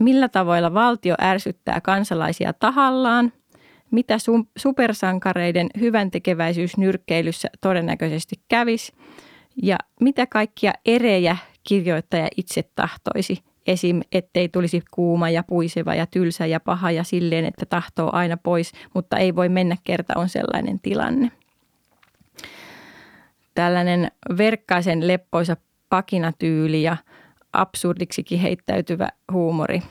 Millä 0.00 0.28
tavoilla 0.28 0.74
valtio 0.74 1.14
ärsyttää 1.22 1.80
kansalaisia 1.80 2.52
tahallaan, 2.52 3.32
mitä 3.90 4.16
supersankareiden 4.58 5.66
hyvän 5.80 6.10
tekeväisyysnyrkkeilyssä 6.10 7.48
todennäköisesti 7.60 8.36
kävisi– 8.48 8.92
ja 9.62 9.78
mitä 10.00 10.26
kaikkia 10.26 10.72
erejä 10.86 11.36
kirjoittaja 11.68 12.28
itse 12.36 12.64
tahtoisi. 12.74 13.42
Esim. 13.66 14.00
ettei 14.12 14.48
tulisi 14.48 14.82
kuuma 14.90 15.30
ja 15.30 15.42
puiseva 15.42 15.94
ja 15.94 16.06
tylsä 16.06 16.46
ja 16.46 16.60
paha 16.60 16.90
ja 16.90 17.04
silleen, 17.04 17.44
että 17.44 17.66
tahtoo 17.66 18.10
aina 18.12 18.36
pois, 18.36 18.72
mutta 18.94 19.16
ei 19.16 19.36
voi 19.36 19.48
mennä 19.48 19.76
kerta 19.84 20.12
on 20.16 20.28
sellainen 20.28 20.80
tilanne. 20.80 21.30
Tällainen 23.54 24.10
verkkaisen 24.38 25.08
leppoisa 25.08 25.56
pakinatyyli 25.88 26.82
ja 26.82 26.96
absurdiksikin 27.52 28.40
heittäytyvä 28.40 29.08
huumori 29.32 29.82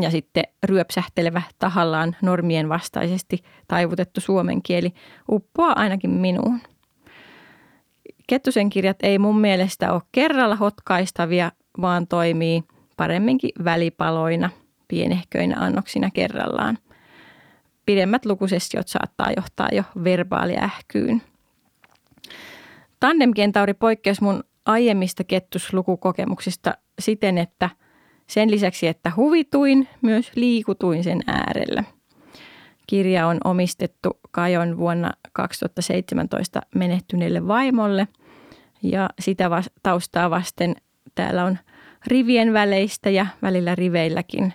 ja 0.00 0.10
sitten 0.10 0.44
ryöpsähtelevä 0.64 1.42
tahallaan 1.58 2.16
normien 2.22 2.68
vastaisesti 2.68 3.38
taivutettu 3.68 4.20
suomen 4.20 4.62
kieli 4.62 4.92
uppoaa 5.30 5.72
ainakin 5.76 6.10
minuun. 6.10 6.60
Kettusen 8.26 8.70
kirjat 8.70 8.96
ei 9.02 9.18
mun 9.18 9.40
mielestä 9.40 9.92
ole 9.92 10.02
kerralla 10.12 10.56
hotkaistavia, 10.56 11.52
vaan 11.80 12.06
toimii 12.06 12.64
paremminkin 12.96 13.50
välipaloina, 13.64 14.50
pienehköinä 14.88 15.56
annoksina 15.58 16.10
kerrallaan. 16.10 16.78
Pidemmät 17.86 18.26
lukusessiot 18.26 18.88
saattaa 18.88 19.32
johtaa 19.36 19.68
jo 19.72 19.82
verbaaliähkyyn. 20.04 21.22
Tandem 23.00 23.34
Kentauri 23.34 23.74
poikkeus 23.74 24.20
mun 24.20 24.44
aiemmista 24.68 25.24
kettuslukukokemuksista 25.24 26.74
siten, 26.98 27.38
että 27.38 27.70
sen 28.26 28.50
lisäksi, 28.50 28.86
että 28.86 29.12
huvituin, 29.16 29.88
myös 30.02 30.32
liikutuin 30.34 31.04
sen 31.04 31.22
äärellä. 31.26 31.84
Kirja 32.86 33.26
on 33.26 33.38
omistettu 33.44 34.20
Kajon 34.30 34.78
vuonna 34.78 35.12
2017 35.32 36.60
menehtyneelle 36.74 37.46
vaimolle 37.48 38.08
ja 38.82 39.10
sitä 39.20 39.50
taustaa 39.82 40.30
vasten 40.30 40.76
täällä 41.14 41.44
on 41.44 41.58
rivien 42.06 42.52
väleistä 42.52 43.10
ja 43.10 43.26
välillä 43.42 43.74
riveilläkin 43.74 44.52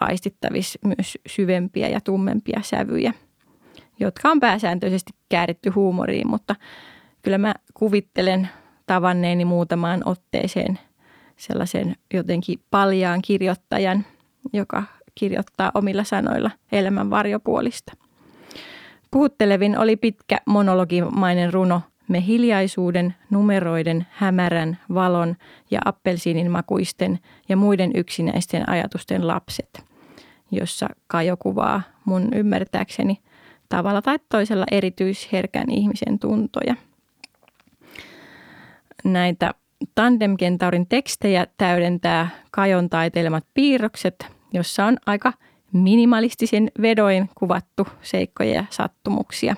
aistittavissa 0.00 0.78
myös 0.84 1.18
syvempiä 1.26 1.88
ja 1.88 2.00
tummempia 2.00 2.60
sävyjä, 2.62 3.12
jotka 4.00 4.30
on 4.30 4.40
pääsääntöisesti 4.40 5.12
kääritty 5.28 5.70
huumoriin, 5.70 6.28
mutta 6.28 6.56
kyllä 7.22 7.38
mä 7.38 7.54
kuvittelen 7.74 8.48
tavanneeni 8.92 9.44
muutamaan 9.44 10.02
otteeseen 10.04 10.78
sellaisen 11.36 11.96
jotenkin 12.14 12.60
paljaan 12.70 13.22
kirjoittajan, 13.22 14.06
joka 14.52 14.82
kirjoittaa 15.14 15.70
omilla 15.74 16.04
sanoilla 16.04 16.50
elämän 16.72 17.10
varjopuolista. 17.10 17.92
Puhuttelevin 19.10 19.78
oli 19.78 19.96
pitkä 19.96 20.38
monologimainen 20.46 21.52
runo 21.52 21.80
Me 22.08 22.26
hiljaisuuden, 22.26 23.14
numeroiden, 23.30 24.06
hämärän, 24.10 24.78
valon 24.94 25.36
ja 25.70 25.80
appelsiinin 25.84 26.50
makuisten 26.50 27.18
ja 27.48 27.56
muiden 27.56 27.90
yksinäisten 27.94 28.68
ajatusten 28.68 29.26
lapset, 29.26 29.84
jossa 30.50 30.88
Kajo 31.06 31.36
kuvaa 31.36 31.82
mun 32.04 32.28
ymmärtääkseni 32.34 33.18
tavalla 33.68 34.02
tai 34.02 34.18
toisella 34.28 34.64
erityisherkän 34.70 35.70
ihmisen 35.70 36.18
tuntoja. 36.18 36.76
Näitä 39.04 39.54
Tandem-kentaurin 39.94 40.86
tekstejä 40.88 41.46
täydentää 41.56 42.28
Kajon 42.50 42.90
taiteilemat 42.90 43.44
piirrokset, 43.54 44.26
jossa 44.52 44.84
on 44.86 44.96
aika 45.06 45.32
minimalistisen 45.72 46.70
vedoin 46.82 47.30
kuvattu 47.34 47.86
seikkoja 48.02 48.54
ja 48.54 48.64
sattumuksia. 48.70 49.54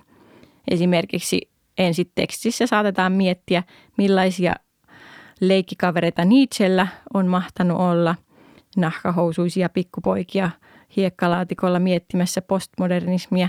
Esimerkiksi 0.70 1.50
ensi 1.78 2.12
tekstissä 2.14 2.66
saatetaan 2.66 3.12
miettiä, 3.12 3.62
millaisia 3.98 4.54
leikkikavereita 5.40 6.24
Nietzschellä 6.24 6.86
on 7.14 7.26
mahtanut 7.26 7.80
olla 7.80 8.14
nahkahousuisia 8.76 9.68
pikkupoikia 9.68 10.50
hiekkalaatikolla 10.96 11.78
miettimässä 11.78 12.42
postmodernismia 12.42 13.48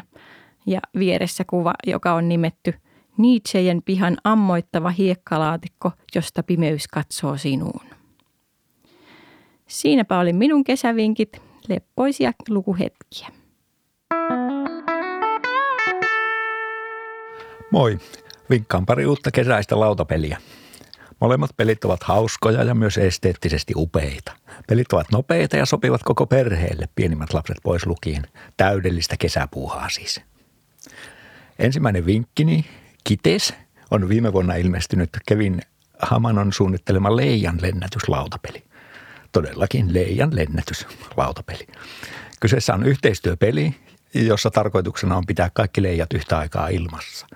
ja 0.66 0.80
vieressä 1.00 1.44
kuva, 1.48 1.74
joka 1.88 2.14
on 2.14 2.30
nimetty 2.30 2.74
Nietzschejen 3.18 3.82
pihan 3.86 4.18
ammoittava 4.24 4.90
hiekkalaatikko, 4.90 5.92
josta 6.16 6.44
pimeys 6.44 6.88
katsoo 6.88 7.38
sinuun. 7.38 7.86
Siinäpä 9.68 10.20
oli 10.20 10.34
minun 10.34 10.64
kesävinkit, 10.64 11.42
leppoisia 11.70 12.32
lukuhetkiä. 12.50 13.28
Moi, 17.72 18.00
vinkkaan 18.50 18.86
pari 18.86 19.06
uutta 19.06 19.32
kesäistä 19.32 19.80
lautapeliä. 19.80 20.38
Molemmat 21.22 21.50
pelit 21.58 21.86
ovat 21.86 22.04
hauskoja 22.04 22.64
ja 22.64 22.76
myös 22.76 22.98
esteettisesti 22.98 23.74
upeita. 23.76 24.32
Pelit 24.68 24.94
ovat 24.94 25.08
nopeita 25.12 25.58
ja 25.58 25.66
sopivat 25.66 26.04
koko 26.04 26.26
perheelle, 26.26 26.90
pienimmät 26.96 27.34
lapset 27.34 27.58
pois 27.64 27.86
lukien. 27.86 28.24
Täydellistä 28.58 29.16
kesäpuuhaa 29.20 29.90
siis. 29.90 30.22
Ensimmäinen 31.60 32.06
vinkkini, 32.06 32.66
Kites, 33.08 33.54
on 33.92 34.10
viime 34.10 34.34
vuonna 34.34 34.56
ilmestynyt 34.56 35.10
Kevin 35.28 35.62
Hamanon 36.00 36.54
suunnittelema 36.54 37.16
Leijan 37.16 37.58
lennätyslautapeli. 37.62 38.64
Todellakin 39.32 39.94
Leijan 39.94 40.36
lennätys 40.36 40.88
lautapeli. 41.18 41.68
Kyseessä 42.40 42.74
on 42.74 42.84
yhteistyöpeli, 42.84 43.76
jossa 44.14 44.52
tarkoituksena 44.52 45.18
on 45.18 45.24
pitää 45.28 45.50
kaikki 45.54 45.84
leijat 45.84 46.14
yhtä 46.14 46.38
aikaa 46.38 46.68
ilmassa. 46.68 47.28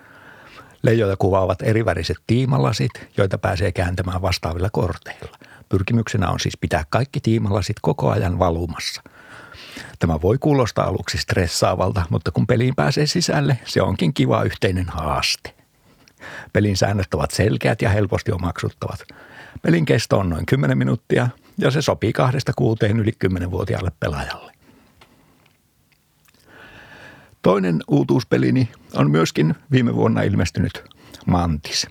Leijoja 0.82 1.16
kuvaavat 1.16 1.62
eriväriset 1.62 2.16
tiimalasit, 2.26 2.92
joita 3.16 3.38
pääsee 3.38 3.72
kääntämään 3.72 4.22
vastaavilla 4.22 4.70
korteilla. 4.70 5.38
Pyrkimyksenä 5.68 6.28
on 6.28 6.40
siis 6.40 6.56
pitää 6.60 6.84
kaikki 6.88 7.20
tiimalasit 7.20 7.76
koko 7.82 8.10
ajan 8.10 8.38
valumassa. 8.38 9.02
Tämä 9.98 10.22
voi 10.22 10.38
kuulostaa 10.38 10.86
aluksi 10.86 11.18
stressaavalta, 11.18 12.02
mutta 12.10 12.30
kun 12.30 12.46
peliin 12.46 12.74
pääsee 12.76 13.06
sisälle, 13.06 13.58
se 13.64 13.82
onkin 13.82 14.14
kiva 14.14 14.42
yhteinen 14.42 14.86
haaste. 14.88 15.59
Pelin 16.52 16.76
säännöt 16.76 17.14
ovat 17.14 17.30
selkeät 17.30 17.82
ja 17.82 17.88
helposti 17.88 18.32
omaksuttavat. 18.32 19.04
Pelin 19.62 19.84
kesto 19.84 20.18
on 20.18 20.28
noin 20.30 20.46
10 20.46 20.78
minuuttia 20.78 21.28
ja 21.58 21.70
se 21.70 21.82
sopii 21.82 22.12
kahdesta 22.12 22.52
kuuteen 22.56 23.00
yli 23.00 23.12
10-vuotiaalle 23.26 23.90
pelaajalle. 24.00 24.52
Toinen 27.42 27.80
uutuuspelini 27.88 28.68
on 28.94 29.10
myöskin 29.10 29.54
viime 29.70 29.94
vuonna 29.94 30.22
ilmestynyt 30.22 30.84
Mantis. 31.26 31.86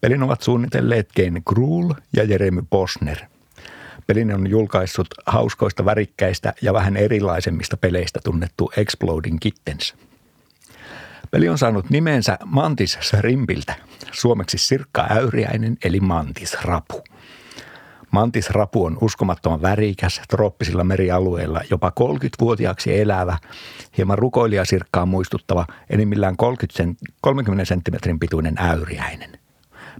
Pelin 0.00 0.22
ovat 0.22 0.42
suunnitelleet 0.42 1.08
Ken 1.14 1.42
Gruul 1.46 1.92
ja 2.16 2.24
Jeremy 2.24 2.62
Posner. 2.70 3.18
Pelin 4.06 4.34
on 4.34 4.50
julkaissut 4.50 5.08
hauskoista, 5.26 5.84
värikkäistä 5.84 6.54
ja 6.62 6.72
vähän 6.72 6.96
erilaisemmista 6.96 7.76
peleistä 7.76 8.20
tunnettu 8.24 8.72
Exploding 8.76 9.38
Kittens. 9.40 9.94
Peli 11.30 11.48
on 11.48 11.58
saanut 11.58 11.90
nimensä 11.90 12.38
Mantis 12.44 12.98
Shrimpiltä, 13.02 13.74
suomeksi 14.12 14.58
Sirkka 14.58 15.06
Äyriäinen 15.10 15.76
eli 15.84 16.00
Mantis 16.00 16.56
Rapu– 16.64 17.02
Mantisrapu 18.10 18.84
on 18.84 18.98
uskomattoman 19.00 19.62
värikäs, 19.62 20.20
trooppisilla 20.28 20.84
merialueilla 20.84 21.60
jopa 21.70 21.92
30-vuotiaaksi 22.00 23.00
elävä, 23.00 23.38
hieman 23.96 24.18
rukoilijasirkkaa 24.18 25.06
muistuttava, 25.06 25.66
enimmillään 25.90 26.36
30, 26.36 27.04
30 27.20 27.64
senttimetrin 27.64 28.18
pituinen 28.18 28.54
äyriäinen. 28.58 29.38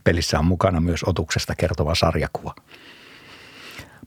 Pelissä 0.04 0.38
on 0.38 0.44
mukana 0.44 0.80
myös 0.80 1.04
otuksesta 1.04 1.54
kertova 1.54 1.94
sarjakuva. 1.94 2.54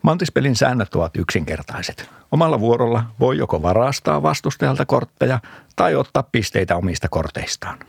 Mantispelin 0.01 0.55
säännöt 0.55 0.95
ovat 0.95 1.17
yksinkertaiset. 1.17 2.09
Omalla 2.31 2.59
vuorolla 2.59 3.03
voi 3.19 3.37
joko 3.37 3.61
varastaa 3.61 4.23
vastustajalta 4.23 4.85
kortteja 4.85 5.39
tai 5.75 5.95
ottaa 5.95 6.23
pisteitä 6.23 6.75
omista 6.75 7.09
korteistaan. 7.09 7.79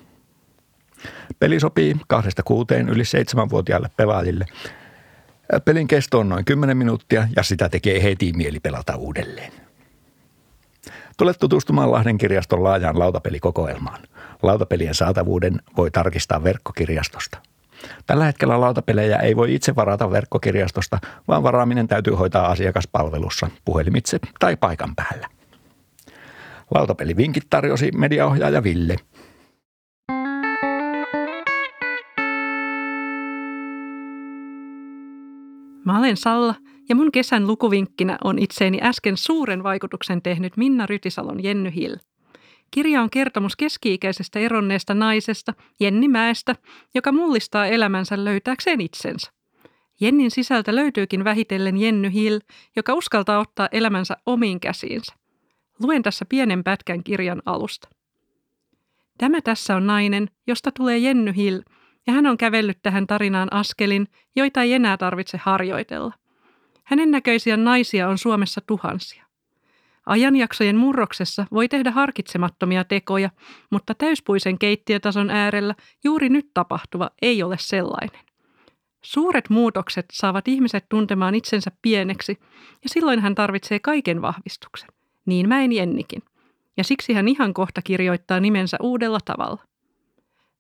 Peli 1.39 1.61
sopii 1.61 1.97
kahdesta 2.09 2.43
kuuteen 2.43 2.89
yli 2.89 3.05
seitsemänvuotiaille 3.05 3.91
pelaajille– 3.97 4.47
Pelin 5.65 5.89
kesto 5.89 6.19
on 6.19 6.29
noin 6.29 6.45
10 6.45 6.77
minuuttia 6.77 7.29
ja 7.37 7.43
sitä 7.43 7.69
tekee 7.69 8.03
heti 8.03 8.33
mieli 8.33 8.61
pelata 8.61 8.97
uudelleen. 8.97 9.53
Tule 11.19 11.35
tutustumaan 11.35 11.93
Lahden 11.93 12.19
kirjaston 12.19 12.65
laajaan 12.65 12.99
lautapelikokoelmaan. 12.99 14.03
Lautapelien 14.43 14.95
saatavuuden 14.95 15.61
voi 15.77 15.91
tarkistaa 15.91 16.45
verkkokirjastosta. 16.45 17.39
Tällä 18.07 18.25
hetkellä 18.25 18.61
lautapelejä 18.61 19.19
ei 19.19 19.37
voi 19.37 19.55
itse 19.55 19.77
varata 19.77 20.11
verkkokirjastosta, 20.11 20.99
vaan 21.29 21.43
varaaminen 21.43 21.89
täytyy 21.89 22.15
hoitaa 22.15 22.47
asiakaspalvelussa, 22.47 23.51
puhelimitse 23.65 24.21
tai 24.41 24.57
paikan 24.57 24.95
päällä. 24.97 25.29
Lautapelivinkit 26.75 27.45
tarjosi 27.51 27.91
mediaohjaaja 27.93 28.63
Ville– 28.63 28.97
Mä 35.85 35.99
olen 35.99 36.17
Salla 36.17 36.55
ja 36.89 36.95
mun 36.95 37.13
kesän 37.13 37.47
lukuvinkkinä 37.47 38.19
on 38.25 38.39
itseeni 38.39 38.79
äsken 38.83 39.17
suuren 39.17 39.63
vaikutuksen 39.63 40.23
tehnyt 40.23 40.57
Minna 40.57 40.87
Rytisalon 40.87 41.43
Jenny 41.43 41.73
Hill. 41.75 41.97
Kirja 42.75 43.03
on 43.03 43.11
kertomus 43.11 43.57
keski-ikäisestä 43.57 44.39
eronneesta 44.39 44.95
naisesta, 44.95 45.55
Jenni 45.81 46.09
Mäestä, 46.09 46.57
joka 46.95 47.13
mullistaa 47.13 47.67
elämänsä 47.67 48.25
löytääkseen 48.25 48.81
itsensä. 48.81 49.33
Jennin 50.01 50.31
sisältä 50.31 50.75
löytyykin 50.75 51.25
vähitellen 51.25 51.77
Jenny 51.77 52.13
Hill, 52.13 52.39
joka 52.77 52.95
uskaltaa 52.95 53.39
ottaa 53.39 53.69
elämänsä 53.73 54.17
omiin 54.27 54.61
käsiinsä. 54.61 55.15
Luen 55.83 56.03
tässä 56.03 56.25
pienen 56.29 56.65
pätkän 56.65 57.05
kirjan 57.05 57.43
alusta. 57.47 57.89
Tämä 59.19 59.41
tässä 59.41 59.77
on 59.77 59.87
nainen, 59.87 60.31
josta 60.47 60.73
tulee 60.73 60.99
Jenny 60.99 61.33
Hill– 61.37 61.61
ja 62.07 62.13
hän 62.13 62.27
on 62.27 62.39
kävellyt 62.39 62.79
tähän 62.83 63.07
tarinaan 63.07 63.53
askelin, 63.53 64.09
joita 64.37 64.63
ei 64.63 64.73
enää 64.73 64.97
tarvitse 64.97 65.39
harjoitella. 65.43 66.15
Hänen 66.85 67.11
näköisiä 67.11 67.57
naisia 67.57 68.09
on 68.09 68.19
Suomessa 68.19 68.61
tuhansia. 68.67 69.25
Ajanjaksojen 70.07 70.77
murroksessa 70.77 71.47
voi 71.53 71.69
tehdä 71.69 71.91
harkitsemattomia 71.91 72.85
tekoja, 72.85 73.31
mutta 73.71 73.95
täyspuisen 73.95 74.59
keittiötason 74.59 75.31
äärellä 75.31 75.75
juuri 76.05 76.29
nyt 76.29 76.51
tapahtuva 76.55 77.11
ei 77.23 77.43
ole 77.43 77.57
sellainen. 77.61 78.21
Suuret 79.05 79.51
muutokset 79.51 80.07
saavat 80.13 80.49
ihmiset 80.49 80.87
tuntemaan 80.89 81.35
itsensä 81.35 81.71
pieneksi, 81.83 82.39
ja 82.83 82.89
silloin 82.89 83.21
hän 83.21 83.35
tarvitsee 83.35 83.79
kaiken 83.79 84.23
vahvistuksen. 84.23 84.89
Niin 85.27 85.49
mä 85.49 85.61
en 85.61 85.73
Jennikin. 85.73 86.23
Ja 86.77 86.85
siksi 86.85 87.13
hän 87.13 87.29
ihan 87.29 87.55
kohta 87.55 87.83
kirjoittaa 87.83 88.41
nimensä 88.41 88.77
uudella 88.81 89.19
tavalla. 89.25 89.63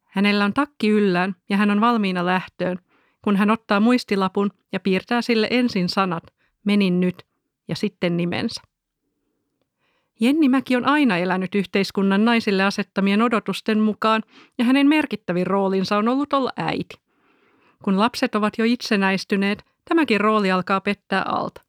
Hänellä 0.02 0.44
on 0.44 0.55
takki 0.55 0.88
yllään 0.88 1.37
ja 1.48 1.57
hän 1.57 1.70
on 1.70 1.81
valmiina 1.81 2.26
lähtöön, 2.26 2.78
kun 3.22 3.37
hän 3.37 3.50
ottaa 3.50 3.81
muistilapun 3.81 4.50
ja 4.72 4.81
piirtää 4.81 5.22
sille 5.22 5.48
ensin 5.50 5.88
sanat, 5.88 6.24
menin 6.64 7.00
nyt, 7.00 7.26
ja 7.68 7.76
sitten 7.76 8.16
nimensä. 8.16 8.61
Jenni 10.20 10.48
Mäki 10.48 10.77
on 10.77 10.87
aina 10.88 11.18
elänyt 11.18 11.55
yhteiskunnan 11.55 12.25
naisille 12.25 12.64
asettamien 12.64 13.22
odotusten 13.22 13.81
mukaan, 13.81 14.22
ja 14.59 14.64
hänen 14.64 14.88
merkittävin 14.88 15.46
roolinsa 15.46 15.96
on 15.96 16.09
ollut 16.09 16.33
olla 16.33 16.53
äiti. 16.57 16.96
Kun 17.85 17.98
lapset 17.98 18.35
ovat 18.35 18.59
jo 18.59 18.64
itsenäistyneet, 18.64 19.64
tämäkin 19.88 20.20
rooli 20.20 20.51
alkaa 20.51 20.81
pettää 20.81 21.22
alta. 21.22 21.62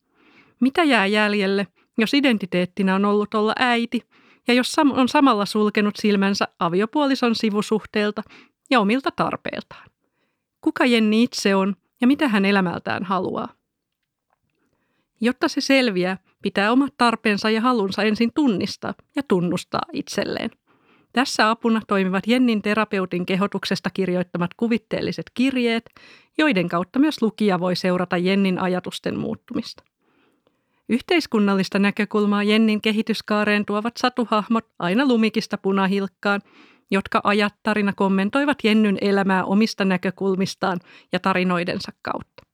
Mitä 0.60 0.84
jää 0.84 1.06
jäljelle, 1.06 1.68
jos 1.98 2.14
identiteettinä 2.14 2.96
on 2.96 3.06
ollut 3.06 3.34
olla 3.34 3.54
äiti– 3.60 4.02
ja 4.48 4.54
jos 4.54 4.76
on 4.80 5.10
samalla 5.10 5.46
sulkenut 5.46 5.96
silmänsä 5.96 6.48
aviopuolison 6.60 7.36
sivusuhteelta 7.36 8.24
ja 8.70 8.80
omilta 8.80 9.12
tarpeiltaan. 9.12 9.90
kuka 10.62 10.86
Jenni 10.86 11.24
itse 11.24 11.56
on 11.56 11.76
ja 12.02 12.08
mitä 12.08 12.28
hän 12.28 12.46
elämältään 12.46 13.04
haluaa. 13.04 13.54
Jotta 15.22 15.48
se 15.48 15.62
selviää, 15.62 16.18
pitää 16.44 16.72
omat 16.72 16.94
tarpeensa 16.98 17.50
ja 17.50 17.62
halunsa 17.62 18.04
ensin 18.04 18.32
tunnistaa 18.36 18.94
ja 19.16 19.24
tunnustaa 19.28 19.82
itselleen. 19.94 20.50
Tässä 21.14 21.50
apuna 21.50 21.82
toimivat 21.88 22.28
Jennin 22.28 22.62
terapeutin 22.62 23.26
kehotuksesta 23.26 23.90
kirjoittamat 23.90 24.54
kuvitteelliset 24.54 25.32
kirjeet, 25.34 25.90
joiden 26.38 26.70
kautta 26.70 27.00
myös 27.00 27.22
lukija 27.22 27.60
voi 27.60 27.76
seurata 27.76 28.18
Jennin 28.18 28.60
ajatusten 28.60 29.20
muuttumista. 29.20 29.84
Yhteiskunnallista 30.90 31.80
näkökulmaa 31.80 32.44
Jennin 32.44 32.82
kehityskaareen 32.82 33.66
tuovat 33.66 33.98
satuhahmot 33.98 34.66
aina 34.80 35.08
lumikista 35.08 35.58
punahilkkaan, 35.58 36.42
jotka 36.92 37.22
ajattarina 37.24 37.94
kommentoivat 37.94 38.58
Jennyn 38.64 38.98
elämää 39.02 39.44
omista 39.46 39.86
näkökulmistaan 39.86 40.80
ja 41.12 41.20
tarinoidensa 41.20 41.92
kautta. 42.02 42.53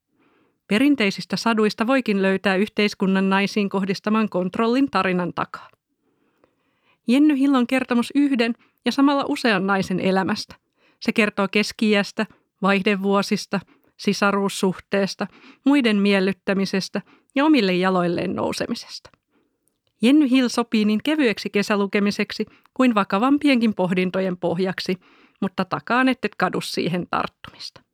Perinteisistä 0.69 1.37
saduista 1.37 1.87
voikin 1.87 2.21
löytää 2.21 2.55
yhteiskunnan 2.55 3.29
naisiin 3.29 3.69
kohdistaman 3.69 4.29
kontrollin 4.29 4.91
tarinan 4.91 5.33
takaa. 5.33 5.69
Jenny 7.07 7.37
Hillon 7.37 7.67
kertomus 7.67 8.11
yhden 8.15 8.53
ja 8.85 8.91
samalla 8.91 9.25
usean 9.27 9.67
naisen 9.67 9.99
elämästä. 9.99 10.55
Se 10.99 11.11
kertoo 11.11 11.47
keskiästä, 11.51 12.25
vaihdevuosista, 12.61 13.59
sisaruussuhteesta, 13.97 15.27
muiden 15.65 15.97
miellyttämisestä 15.97 17.01
ja 17.35 17.45
omille 17.45 17.73
jaloilleen 17.73 18.35
nousemisesta. 18.35 19.09
Jenny 20.01 20.29
Hill 20.29 20.47
sopii 20.47 20.85
niin 20.85 20.99
kevyeksi 21.03 21.49
kesälukemiseksi 21.49 22.45
kuin 22.73 22.95
vakavampienkin 22.95 23.73
pohdintojen 23.73 24.37
pohjaksi, 24.37 24.95
mutta 25.41 25.65
takaan 25.65 26.09
et 26.09 26.19
kadu 26.37 26.61
siihen 26.61 27.07
tarttumista. 27.11 27.88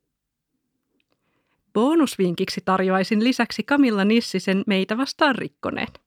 Bonusvinkiksi 1.76 2.60
tarjoaisin 2.64 3.24
lisäksi 3.24 3.62
Kamilla 3.62 4.04
Nissisen 4.04 4.64
Meitä 4.66 4.96
vastaan 4.96 5.34
rikkoneet. 5.34 6.00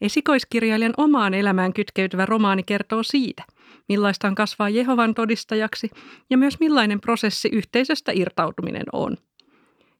Esikoiskirjailijan 0.00 0.94
omaan 0.96 1.34
elämään 1.34 1.72
kytkeytyvä 1.72 2.26
romaani 2.26 2.62
kertoo 2.62 3.02
siitä, 3.02 3.44
millaista 3.88 4.28
on 4.28 4.34
kasvaa 4.34 4.68
Jehovan 4.68 5.14
todistajaksi 5.14 5.90
ja 6.30 6.38
myös 6.38 6.60
millainen 6.60 7.00
prosessi 7.00 7.48
yhteisöstä 7.52 8.12
irtautuminen 8.14 8.86
on. 8.92 9.16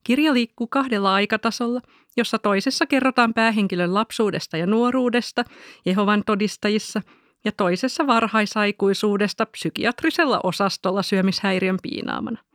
Kirja 0.05 0.35
liikkuu 0.35 0.67
kahdella 0.67 1.15
aikatasolla, 1.15 1.81
jossa 2.17 2.39
toisessa 2.39 2.87
kerrotaan 2.87 3.35
päähenkilön 3.35 3.95
lapsuudesta 3.95 4.57
ja 4.57 4.67
nuoruudesta 4.67 5.45
Jehovan 5.87 6.23
todistajissa 6.27 7.03
ja 7.45 7.53
toisessa 7.53 8.07
varhaisaikuisuudesta 8.07 9.47
psykiatrisella 9.47 10.41
osastolla 10.43 11.03
syömishäiriön 11.03 11.79
piinaamana. 11.83 12.48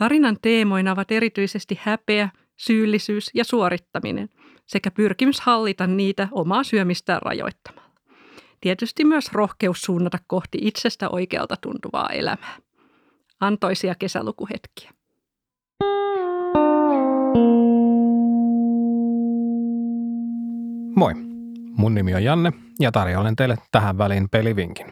Tarinan 0.00 0.36
teemoina 0.42 0.92
ovat 0.92 1.10
erityisesti 1.10 1.80
häpeä, 1.82 2.28
syyllisyys 2.56 3.30
ja 3.34 3.44
suorittaminen 3.44 4.28
sekä 4.66 4.90
pyrkimys 4.90 5.40
hallita 5.40 5.86
niitä 5.86 6.28
omaa 6.32 6.64
syömistään 6.64 7.22
rajoittamalla. 7.22 7.90
Tietysti 8.60 9.04
myös 9.04 9.32
rohkeus 9.32 9.82
suunnata 9.82 10.18
kohti 10.26 10.58
itsestä 10.62 11.08
oikealta 11.08 11.56
tuntuvaa 11.60 12.08
elämää. 12.08 12.56
Antoisia 13.40 13.94
kesälukuhetkiä. 13.94 14.90
Moi, 20.96 21.14
mun 21.76 21.94
nimi 21.94 22.14
on 22.14 22.24
Janne 22.24 22.52
ja 22.80 22.92
tarjoilen 22.92 23.36
teille 23.36 23.56
tähän 23.72 23.98
väliin 23.98 24.28
pelivinkin. 24.28 24.86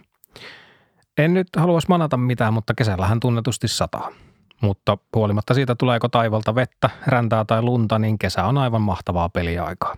En 1.18 1.34
nyt 1.34 1.48
haluaisi 1.56 1.88
manata 1.88 2.16
mitään, 2.16 2.54
mutta 2.54 2.74
kesällähän 2.74 3.20
tunnetusti 3.20 3.68
sataa. 3.68 4.27
Mutta 4.60 4.98
huolimatta 5.16 5.54
siitä, 5.54 5.74
tuleeko 5.74 6.08
taivalta 6.08 6.54
vettä, 6.54 6.90
räntää 7.06 7.44
tai 7.44 7.62
lunta, 7.62 7.98
niin 7.98 8.18
kesä 8.18 8.44
on 8.44 8.58
aivan 8.58 8.82
mahtavaa 8.82 9.28
peliaikaa. 9.28 9.96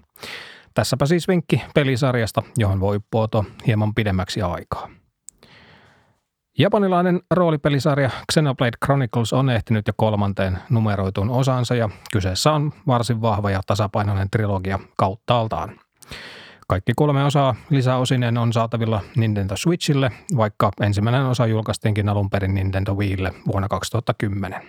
Tässäpä 0.74 1.06
siis 1.06 1.28
vinkki 1.28 1.62
pelisarjasta, 1.74 2.42
johon 2.56 2.80
voi 2.80 3.00
puotoa 3.10 3.44
hieman 3.66 3.94
pidemmäksi 3.94 4.42
aikaa. 4.42 4.88
Japanilainen 6.58 7.20
roolipelisarja 7.30 8.10
Xenoblade 8.32 8.76
Chronicles 8.84 9.32
on 9.32 9.50
ehtinyt 9.50 9.86
jo 9.86 9.92
kolmanteen 9.96 10.58
numeroituun 10.70 11.30
osansa 11.30 11.74
ja 11.74 11.88
kyseessä 12.12 12.52
on 12.52 12.72
varsin 12.86 13.22
vahva 13.22 13.50
ja 13.50 13.60
tasapainoinen 13.66 14.30
trilogia 14.30 14.78
kauttaaltaan. 14.96 15.80
Kaikki 16.70 16.92
kolme 16.96 17.24
osaa 17.24 17.54
lisäosinen 17.70 18.38
on 18.38 18.52
saatavilla 18.52 19.00
Nintendo 19.16 19.56
Switchille, 19.56 20.10
vaikka 20.36 20.70
ensimmäinen 20.80 21.26
osa 21.26 21.46
julkaistiinkin 21.46 22.08
alun 22.08 22.30
perin 22.30 22.54
Nintendo 22.54 22.94
Wiille 22.94 23.32
vuonna 23.52 23.68
2010. 23.68 24.62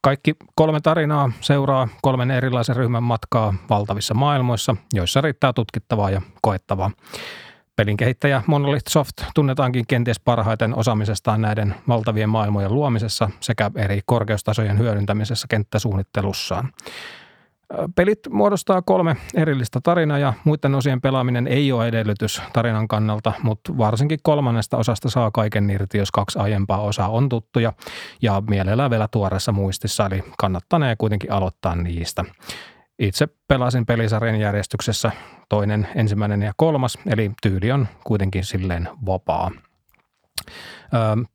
Kaikki 0.00 0.34
kolme 0.54 0.80
tarinaa 0.80 1.32
seuraa 1.40 1.88
kolmen 2.02 2.30
erilaisen 2.30 2.76
ryhmän 2.76 3.02
matkaa 3.02 3.54
valtavissa 3.70 4.14
maailmoissa, 4.14 4.76
joissa 4.92 5.20
riittää 5.20 5.52
tutkittavaa 5.52 6.10
ja 6.10 6.22
koettavaa. 6.42 6.90
Pelin 7.76 7.96
kehittäjä 7.96 8.42
Monolith 8.46 8.90
Soft 8.90 9.22
tunnetaankin 9.34 9.86
kenties 9.86 10.20
parhaiten 10.20 10.74
osaamisestaan 10.74 11.40
näiden 11.40 11.74
valtavien 11.88 12.28
maailmojen 12.28 12.74
luomisessa 12.74 13.30
sekä 13.40 13.70
eri 13.76 14.00
korkeustasojen 14.06 14.78
hyödyntämisessä 14.78 15.46
kenttäsuunnittelussaan. 15.50 16.72
Pelit 17.94 18.18
muodostaa 18.30 18.82
kolme 18.82 19.16
erillistä 19.34 19.80
tarinaa 19.82 20.18
ja 20.18 20.32
muiden 20.44 20.74
osien 20.74 21.00
pelaaminen 21.00 21.46
ei 21.46 21.72
ole 21.72 21.88
edellytys 21.88 22.42
tarinan 22.52 22.88
kannalta, 22.88 23.32
mutta 23.42 23.78
varsinkin 23.78 24.18
kolmannesta 24.22 24.76
osasta 24.76 25.10
saa 25.10 25.30
kaiken 25.30 25.70
irti, 25.70 25.98
jos 25.98 26.10
kaksi 26.10 26.38
aiempaa 26.38 26.80
osaa 26.80 27.08
on 27.08 27.28
tuttuja 27.28 27.72
ja 28.22 28.42
mielellään 28.48 28.90
vielä 28.90 29.08
tuoreessa 29.08 29.52
muistissa, 29.52 30.06
eli 30.06 30.24
kannattanee 30.38 30.96
kuitenkin 30.96 31.32
aloittaa 31.32 31.76
niistä. 31.76 32.24
Itse 32.98 33.28
pelasin 33.48 33.86
pelisarjan 33.86 34.40
järjestyksessä 34.40 35.12
toinen, 35.48 35.88
ensimmäinen 35.94 36.42
ja 36.42 36.52
kolmas, 36.56 36.98
eli 37.06 37.30
tyyli 37.42 37.72
on 37.72 37.88
kuitenkin 38.04 38.44
silleen 38.44 38.88
vapaa. 39.06 39.50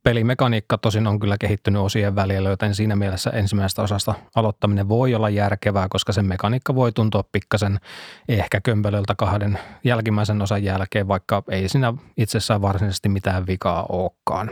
Pelimekaniikka 0.02 0.78
tosin 0.78 1.06
on 1.06 1.20
kyllä 1.20 1.36
kehittynyt 1.40 1.82
osien 1.82 2.14
välillä, 2.14 2.50
joten 2.50 2.74
siinä 2.74 2.96
mielessä 2.96 3.30
ensimmäisestä 3.30 3.82
osasta 3.82 4.14
aloittaminen 4.34 4.88
voi 4.88 5.14
olla 5.14 5.30
järkevää, 5.30 5.86
koska 5.90 6.12
sen 6.12 6.26
mekaniikka 6.26 6.74
voi 6.74 6.92
tuntua 6.92 7.24
pikkasen 7.32 7.80
ehkä 8.28 8.60
kömpelöltä 8.60 9.14
kahden 9.14 9.58
jälkimmäisen 9.84 10.42
osan 10.42 10.64
jälkeen, 10.64 11.08
vaikka 11.08 11.42
ei 11.48 11.68
siinä 11.68 11.94
itsessään 12.16 12.62
varsinaisesti 12.62 13.08
mitään 13.08 13.46
vikaa 13.46 13.86
olekaan. 13.88 14.50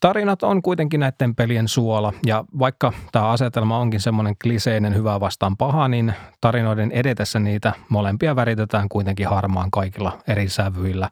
Tarinat 0.00 0.42
on 0.42 0.62
kuitenkin 0.62 1.00
näiden 1.00 1.34
pelien 1.34 1.68
suola 1.68 2.12
ja 2.26 2.44
vaikka 2.58 2.92
tämä 3.12 3.28
asetelma 3.28 3.78
onkin 3.78 4.00
semmoinen 4.00 4.34
kliseinen 4.42 4.94
hyvä 4.94 5.20
vastaan 5.20 5.56
paha, 5.56 5.88
niin 5.88 6.14
tarinoiden 6.40 6.92
edetessä 6.92 7.38
niitä 7.38 7.72
molempia 7.88 8.36
väritetään 8.36 8.88
kuitenkin 8.88 9.28
harmaan 9.28 9.70
kaikilla 9.70 10.18
eri 10.28 10.48
sävyillä. 10.48 11.10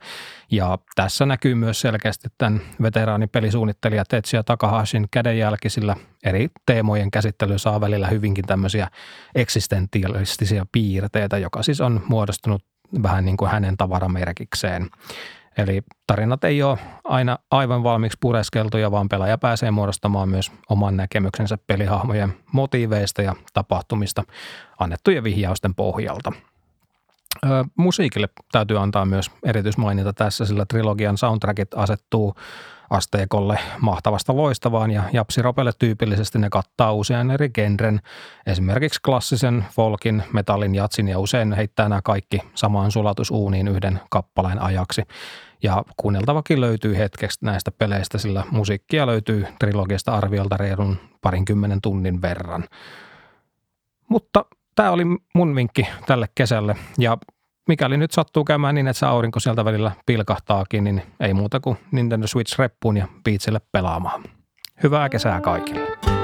Ja 0.51 0.79
tässä 0.95 1.27
näkyy 1.27 1.55
myös 1.55 1.81
selkeästi 1.81 2.29
tämän 2.39 2.61
veteraanipelisuunnittelija 2.83 4.05
Tetsuya 4.09 4.43
Takahashin 4.43 5.07
kädenjälki, 5.11 5.71
sillä 5.71 5.97
eri 6.25 6.49
teemojen 6.67 7.11
käsittely 7.11 7.59
saa 7.59 7.81
välillä 7.81 8.09
hyvinkin 8.09 8.45
tämmöisiä 8.47 8.89
eksistentialistisia 9.35 10.67
piirteitä, 10.73 11.39
joka 11.39 11.63
siis 11.63 11.81
on 11.81 12.03
muodostunut 12.09 12.65
vähän 13.03 13.25
niin 13.25 13.37
kuin 13.37 13.51
hänen 13.51 13.77
tavaramerkikseen. 13.77 14.91
Eli 15.59 15.83
tarinat 16.07 16.45
ei 16.45 16.63
ole 16.63 16.79
aina 17.05 17.39
aivan 17.51 17.83
valmiiksi 17.83 18.19
pureskeltuja, 18.21 18.91
vaan 18.91 19.09
pelaaja 19.09 19.39
pääsee 19.39 19.71
muodostamaan 19.71 20.29
myös 20.29 20.53
oman 20.69 20.97
näkemyksensä 20.97 21.59
pelihahmojen 21.67 22.35
motiiveista 22.53 23.23
ja 23.23 23.35
tapahtumista 23.53 24.23
annettujen 24.79 25.25
vihjausten 25.25 25.75
pohjalta. 25.75 26.33
Ö, 27.45 27.65
musiikille 27.77 28.29
täytyy 28.53 28.79
antaa 28.79 29.05
myös 29.05 29.31
erityismaininta 29.45 30.13
tässä, 30.13 30.45
sillä 30.45 30.65
trilogian 30.65 31.19
soundtrackit 31.19 31.75
asettuu 31.75 32.35
asteikolle 32.91 33.59
mahtavasta 33.81 34.37
loistavaan 34.37 34.91
ja 34.91 35.03
japsiropelle 35.13 35.73
tyypillisesti 35.79 36.39
ne 36.39 36.51
kattaa 36.51 36.93
usean 36.93 37.31
eri 37.31 37.49
genren, 37.49 38.01
esimerkiksi 38.47 39.01
klassisen 39.05 39.65
folkin, 39.71 40.23
metallin, 40.33 40.75
jatsin 40.75 41.09
ja 41.09 41.19
usein 41.19 41.53
heittää 41.53 41.89
nämä 41.89 42.03
kaikki 42.03 42.39
samaan 42.55 42.93
sulatusuuniin 42.93 43.69
yhden 43.69 44.01
kappaleen 44.11 44.63
ajaksi. 44.63 45.03
Ja 45.63 45.85
kuunneltavakin 45.97 46.61
löytyy 46.61 46.99
hetkeksi 46.99 47.39
näistä 47.43 47.71
peleistä, 47.71 48.19
sillä 48.19 48.45
musiikkia 48.51 49.07
löytyy 49.07 49.47
trilogiasta 49.59 50.13
arviolta 50.13 50.57
reilun 50.57 50.97
parinkymmenen 51.21 51.81
tunnin 51.81 52.23
verran. 52.23 52.65
Mutta 54.09 54.45
tämä 54.75 54.91
oli 54.91 55.05
mun 55.35 55.55
vinkki 55.57 55.87
tälle 56.07 56.27
kesälle 56.35 56.77
ja 56.99 57.19
mikäli 57.69 57.97
nyt 57.97 58.11
sattuu 58.11 58.45
käymään 58.45 58.75
niin, 58.75 58.89
että 58.89 58.99
se 58.99 59.07
aurinko 59.07 59.41
sieltä 59.41 59.65
välillä 59.65 59.93
pilkahtaakin, 60.07 60.85
niin 60.85 61.03
ei 61.21 61.35
muuta 61.35 61.61
kuin 61.61 61.77
Nintendo 61.93 62.27
Switch 62.27 62.59
reppuun 62.59 62.97
ja 62.97 63.09
Beatsille 63.25 63.61
pelaamaan. 63.73 64.25
Hyvää 64.83 65.09
kesää 65.09 65.41
kaikille. 65.41 66.24